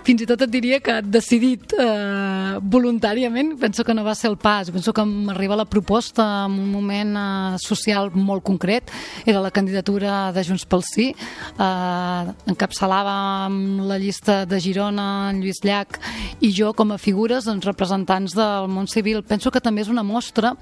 Fins 0.07 0.23
i 0.23 0.27
tot 0.29 0.39
et 0.45 0.51
diria 0.51 0.77
que 0.79 1.01
decidit 1.03 1.73
eh, 1.75 2.57
voluntàriament, 2.63 3.57
penso 3.59 3.83
que 3.83 3.91
no 3.95 4.05
va 4.05 4.13
ser 4.15 4.29
el 4.31 4.37
pas, 4.39 4.69
penso 4.71 4.93
que 4.95 5.03
m'arriba 5.03 5.57
la 5.59 5.65
proposta 5.67 6.45
en 6.45 6.53
un 6.63 6.69
moment 6.71 7.11
eh, 7.19 7.57
social 7.59 8.13
molt 8.15 8.45
concret, 8.47 8.87
era 9.25 9.41
la 9.43 9.51
candidatura 9.51 10.31
de 10.31 10.43
Junts 10.47 10.63
pel 10.63 10.85
Sí, 10.87 11.09
eh, 11.11 12.31
encapçalàvem 12.53 13.57
la 13.89 13.97
llista 13.99 14.45
de 14.47 14.61
Girona, 14.63 15.07
en 15.33 15.41
Lluís 15.43 15.59
Llach 15.67 15.99
i 16.39 16.53
jo 16.55 16.71
com 16.77 16.95
a 16.95 16.99
figures, 17.01 17.43
doncs, 17.49 17.67
representants 17.67 18.37
del 18.37 18.71
món 18.71 18.87
civil. 18.87 19.25
Penso 19.27 19.51
que 19.51 19.59
també 19.63 19.83
és 19.83 19.91
una 19.91 20.05
mostra 20.07 20.53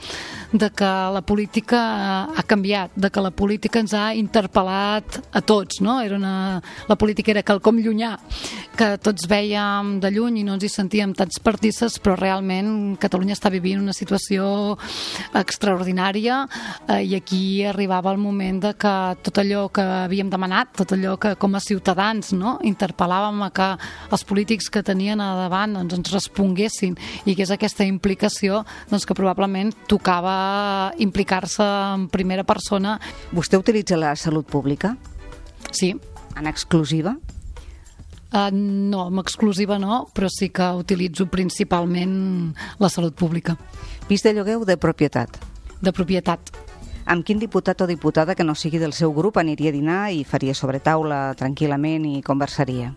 de 0.53 0.71
que 0.73 0.91
la 1.13 1.21
política 1.21 1.84
ha 2.34 2.47
canviat, 2.47 2.97
de 2.97 3.13
que 3.13 3.21
la 3.21 3.29
política 3.29 3.84
ens 3.84 3.93
ha 3.93 4.08
interpel·lat 4.17 5.21
a 5.29 5.45
tots, 5.45 5.84
no? 5.86 5.99
Era 6.01 6.17
una, 6.17 6.36
la 6.89 6.97
política 6.97 7.36
era 7.36 7.45
quelcom 7.45 7.77
llunyà, 7.84 8.15
que 8.75 8.95
tots 9.03 9.27
veiem 9.29 9.35
de 9.36 10.10
lluny 10.12 10.39
i 10.39 10.43
no 10.48 10.54
ens 10.56 10.63
hi 10.63 10.69
sentíem 10.71 11.12
tants 11.13 11.41
partistes, 11.43 11.98
però 12.00 12.15
realment 12.15 12.95
Catalunya 13.02 13.36
està 13.36 13.50
vivint 13.52 13.82
una 13.82 13.93
situació 13.93 14.78
extraordinària 15.36 16.38
eh, 16.88 17.02
i 17.04 17.15
aquí 17.17 17.65
arribava 17.67 18.13
el 18.13 18.21
moment 18.21 18.62
de 18.63 18.71
que 18.80 18.93
tot 19.26 19.41
allò 19.43 19.67
que 19.76 19.84
havíem 20.06 20.30
demanat, 20.32 20.71
tot 20.80 20.95
allò 20.95 21.17
que 21.19 21.36
com 21.36 21.56
a 21.56 21.63
ciutadans 21.63 22.32
no, 22.34 22.56
interpel·làvem 22.63 23.43
a 23.43 23.52
que 23.52 23.69
els 24.15 24.24
polítics 24.24 24.71
que 24.71 24.86
tenien 24.86 25.19
a 25.19 25.34
davant 25.43 25.76
doncs, 25.82 26.00
ens 26.00 26.15
responguessin 26.15 26.95
i 27.26 27.36
que 27.36 27.43
és 27.43 27.52
aquesta 27.52 27.84
implicació 27.84 28.63
doncs, 28.89 29.06
que 29.06 29.17
probablement 29.17 29.76
tocava 29.91 30.93
implicar-se 30.98 31.65
en 31.65 32.10
primera 32.10 32.48
persona. 32.48 33.00
Vostè 33.36 33.60
utilitza 33.60 34.00
la 34.00 34.15
salut 34.15 34.48
pública? 34.48 34.95
Sí. 35.71 35.95
En 36.36 36.48
exclusiva? 36.48 37.17
Uh, 38.34 38.50
no, 38.52 39.06
amb 39.08 39.22
exclusiva 39.22 39.78
no, 39.80 40.06
però 40.14 40.28
sí 40.34 40.50
que 40.50 40.66
utilitzo 40.76 41.28
principalment 41.32 42.56
la 42.82 42.90
salut 42.90 43.16
pública. 43.16 43.56
Pis 44.10 44.26
de 44.26 44.34
lloguer 44.34 44.58
o 44.58 44.66
de 44.66 44.78
propietat? 44.78 45.38
De 45.82 45.94
propietat. 45.94 46.52
Amb 47.06 47.22
quin 47.24 47.38
diputat 47.40 47.84
o 47.86 47.88
diputada 47.88 48.34
que 48.36 48.44
no 48.44 48.56
sigui 48.58 48.82
del 48.82 48.94
seu 48.98 49.14
grup 49.14 49.38
aniria 49.38 49.70
a 49.70 49.76
dinar 49.76 50.00
i 50.12 50.24
faria 50.26 50.56
sobre 50.58 50.82
taula 50.82 51.36
tranquil·lament 51.38 52.08
i 52.10 52.24
conversaria? 52.26 52.96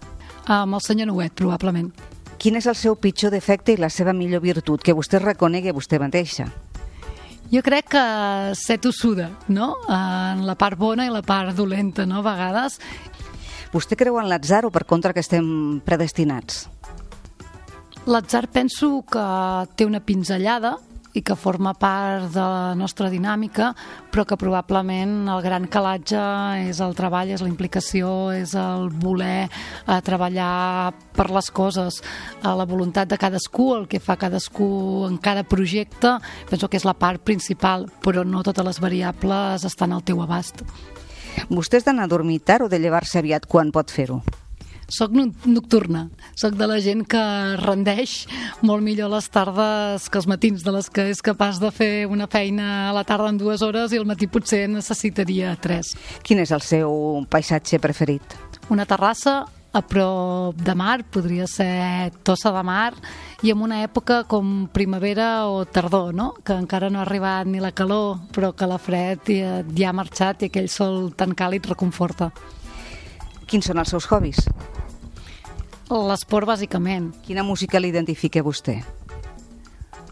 Amb 0.48 0.78
el 0.78 0.80
senyor 0.80 1.10
Nuet, 1.10 1.34
probablement. 1.36 1.92
Quin 2.40 2.56
és 2.56 2.66
el 2.70 2.76
seu 2.78 2.96
pitjor 2.96 3.34
defecte 3.34 3.74
i 3.74 3.76
la 3.76 3.90
seva 3.92 4.14
millor 4.16 4.40
virtut, 4.40 4.80
que 4.80 4.96
vostè 4.96 5.20
reconegui 5.20 5.68
a 5.68 5.76
vostè 5.76 6.00
mateixa? 6.00 6.48
Jo 7.52 7.62
crec 7.64 7.86
que 7.92 8.04
ser 8.56 8.78
tossuda, 8.80 9.30
no? 9.48 9.74
En 9.88 10.44
la 10.46 10.54
part 10.60 10.76
bona 10.78 11.06
i 11.08 11.12
la 11.12 11.22
part 11.24 11.56
dolenta, 11.56 12.04
no? 12.06 12.20
A 12.20 12.26
vegades. 12.26 12.78
Vostè 13.72 13.98
creu 14.00 14.16
en 14.20 14.28
l'atzar 14.30 14.64
o 14.64 14.72
per 14.72 14.86
contra 14.88 15.12
que 15.12 15.20
estem 15.20 15.80
predestinats? 15.84 16.66
L'atzar 18.08 18.46
penso 18.48 19.02
que 19.04 19.24
té 19.76 19.84
una 19.84 20.00
pinzellada 20.00 20.78
i 21.16 21.22
que 21.24 21.36
forma 21.36 21.72
part 21.74 22.28
de 22.32 22.40
la 22.40 22.74
nostra 22.78 23.08
dinàmica, 23.10 23.72
però 24.12 24.24
que 24.28 24.38
probablement 24.40 25.28
el 25.28 25.42
gran 25.44 25.66
calatge 25.68 26.20
és 26.68 26.80
el 26.84 26.94
treball, 26.96 27.32
és 27.34 27.42
la 27.42 27.50
implicació, 27.50 28.30
és 28.36 28.54
el 28.58 28.88
voler 29.02 29.48
eh, 29.48 29.98
treballar 30.04 30.92
per 31.16 31.28
les 31.34 31.50
coses, 31.50 32.02
a 32.42 32.54
la 32.56 32.68
voluntat 32.68 33.10
de 33.10 33.18
cadascú, 33.20 33.72
el 33.76 33.88
que 33.90 34.00
fa 34.00 34.18
cadascú 34.20 34.68
en 35.08 35.18
cada 35.18 35.44
projecte, 35.44 36.18
penso 36.50 36.68
que 36.68 36.78
és 36.78 36.86
la 36.88 36.96
part 36.96 37.24
principal, 37.24 37.88
però 38.04 38.24
no 38.24 38.44
totes 38.46 38.64
les 38.64 38.80
variables 38.84 39.66
estan 39.68 39.92
al 39.92 40.06
teu 40.06 40.22
abast. 40.22 40.64
Vostè 41.48 41.78
és 41.80 41.86
d'anar 41.86 42.08
a 42.08 42.10
dormir 42.10 42.40
tard 42.40 42.66
o 42.66 42.68
de 42.68 42.80
llevar-se 42.82 43.18
aviat 43.20 43.46
quan 43.46 43.72
pot 43.74 43.90
fer-ho? 43.94 44.20
Soc 44.88 45.12
nocturna, 45.12 46.06
soc 46.32 46.54
de 46.56 46.64
la 46.64 46.78
gent 46.80 47.02
que 47.04 47.20
rendeix 47.60 48.22
molt 48.64 48.80
millor 48.80 49.10
les 49.12 49.26
tardes 49.28 50.06
que 50.08 50.16
els 50.16 50.28
matins, 50.30 50.64
de 50.64 50.72
les 50.72 50.88
que 50.88 51.04
és 51.12 51.20
capaç 51.20 51.60
de 51.60 51.68
fer 51.68 52.06
una 52.08 52.24
feina 52.32 52.88
a 52.88 52.94
la 52.96 53.04
tarda 53.04 53.28
en 53.28 53.36
dues 53.36 53.60
hores 53.60 53.92
i 53.92 54.00
al 54.00 54.08
matí 54.08 54.30
potser 54.32 54.64
necessitaria 54.72 55.52
tres. 55.60 55.92
Quin 56.24 56.40
és 56.40 56.54
el 56.56 56.64
seu 56.64 57.20
paisatge 57.28 57.82
preferit? 57.84 58.38
Una 58.72 58.88
terrassa 58.88 59.42
a 59.72 59.82
prop 59.82 60.56
de 60.56 60.74
mar, 60.74 61.04
podria 61.04 61.46
ser 61.46 62.12
Tossa 62.24 62.50
de 62.54 62.62
Mar, 62.64 62.94
i 63.42 63.52
en 63.52 63.62
una 63.62 63.82
època 63.84 64.22
com 64.24 64.66
primavera 64.72 65.46
o 65.46 65.64
tardor, 65.66 66.14
no? 66.14 66.32
que 66.44 66.56
encara 66.56 66.90
no 66.90 67.00
ha 67.00 67.06
arribat 67.06 67.46
ni 67.46 67.60
la 67.60 67.72
calor, 67.72 68.18
però 68.34 68.54
que 68.56 68.66
la 68.66 68.78
fred 68.80 69.28
ja, 69.28 69.62
ja 69.68 69.90
ha 69.90 69.96
marxat 69.96 70.42
i 70.42 70.50
aquell 70.50 70.70
sol 70.72 71.12
tan 71.14 71.36
càlid 71.36 71.68
reconforta. 71.68 72.32
Quins 73.48 73.68
són 73.68 73.80
els 73.80 73.92
seus 73.92 74.08
hobbies? 74.10 74.48
L'esport, 75.88 76.48
bàsicament. 76.48 77.12
Quina 77.24 77.44
música 77.44 77.80
l'identifica 77.80 78.44
vostè? 78.44 78.80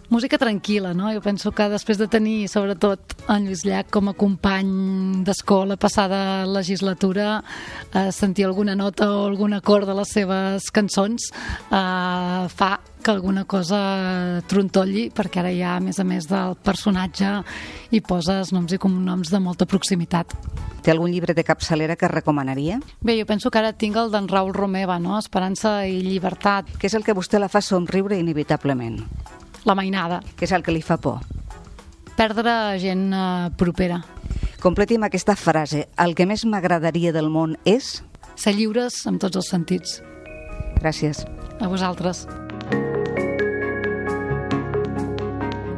Música 0.09 0.39
tranquil·la, 0.39 0.93
no? 0.95 1.09
Jo 1.11 1.21
penso 1.23 1.51
que 1.51 1.65
després 1.67 1.99
de 1.99 2.07
tenir, 2.07 2.47
sobretot, 2.47 3.17
en 3.27 3.49
Lluís 3.49 3.65
Llach 3.67 3.89
com 3.91 4.07
a 4.07 4.15
company 4.15 5.25
d'escola 5.27 5.75
passada 5.77 6.47
legislatura, 6.47 7.41
eh, 7.93 8.13
sentir 8.15 8.47
alguna 8.47 8.77
nota 8.79 9.09
o 9.11 9.25
algun 9.27 9.57
acord 9.59 9.89
de 9.89 9.97
les 9.99 10.13
seves 10.15 10.71
cançons 10.71 11.33
eh, 11.33 12.47
fa 12.55 12.79
que 13.03 13.11
alguna 13.11 13.45
cosa 13.47 14.43
trontolli, 14.47 15.11
perquè 15.15 15.43
ara 15.43 15.51
ja, 15.55 15.77
a 15.77 15.83
més 15.83 15.99
a 15.99 16.05
més 16.07 16.27
del 16.27 16.55
personatge, 16.59 17.29
hi 17.91 18.01
poses 18.03 18.51
noms 18.55 18.75
i 18.75 18.79
cognoms 18.83 19.31
de 19.31 19.41
molta 19.43 19.67
proximitat. 19.67 20.35
Té 20.83 20.91
algun 20.91 21.11
llibre 21.11 21.35
de 21.35 21.43
capçalera 21.47 21.95
que 21.99 22.11
recomanaria? 22.11 22.81
Bé, 23.03 23.19
jo 23.19 23.27
penso 23.27 23.51
que 23.51 23.59
ara 23.59 23.73
tinc 23.75 23.99
el 23.99 24.11
d'en 24.15 24.27
Raül 24.31 24.55
Romeva, 24.55 25.01
no? 25.03 25.19
Esperança 25.19 25.81
i 25.87 25.99
llibertat. 26.03 26.71
Què 26.79 26.91
és 26.91 26.95
el 26.95 27.07
que 27.07 27.15
vostè 27.15 27.43
la 27.43 27.51
fa 27.51 27.63
somriure 27.63 28.19
inevitablement? 28.19 29.03
La 29.67 29.75
mainada. 29.75 30.23
Què 30.39 30.47
és 30.47 30.55
el 30.55 30.63
que 30.63 30.75
li 30.75 30.83
fa 30.83 30.97
por? 31.03 31.21
Perdre 32.17 32.79
gent 32.81 33.11
eh, 33.13 33.51
propera. 33.59 34.01
Completi 34.63 34.97
amb 34.97 35.09
aquesta 35.11 35.37
frase. 35.37 35.89
El 36.01 36.15
que 36.17 36.27
més 36.27 36.47
m'agradaria 36.47 37.13
del 37.13 37.29
món 37.31 37.59
és... 37.69 38.01
Ser 38.37 38.53
lliures 38.57 38.99
amb 39.09 39.21
tots 39.21 39.39
els 39.41 39.49
sentits. 39.49 40.01
Gràcies. 40.81 41.25
A 41.61 41.69
vosaltres. 41.73 42.27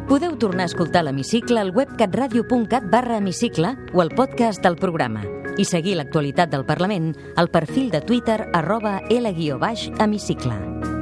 Podeu 0.09 0.35
tornar 0.41 0.65
a 0.67 0.71
escoltar 0.73 1.05
l'Hemicicle 1.05 1.61
al 1.61 1.71
web 1.77 1.93
catradio.cat 2.01 2.89
barra 2.91 3.19
hemicicle 3.21 3.75
o 3.93 4.03
al 4.03 4.11
podcast 4.11 4.65
del 4.65 4.79
programa 4.81 5.23
i 5.59 5.67
seguir 5.67 5.99
l'actualitat 5.99 6.51
del 6.51 6.67
Parlament 6.67 7.13
al 7.37 7.51
perfil 7.51 7.91
de 7.95 8.01
Twitter 8.01 8.41
arroba 8.55 9.01
L-hemicicle. 9.11 10.98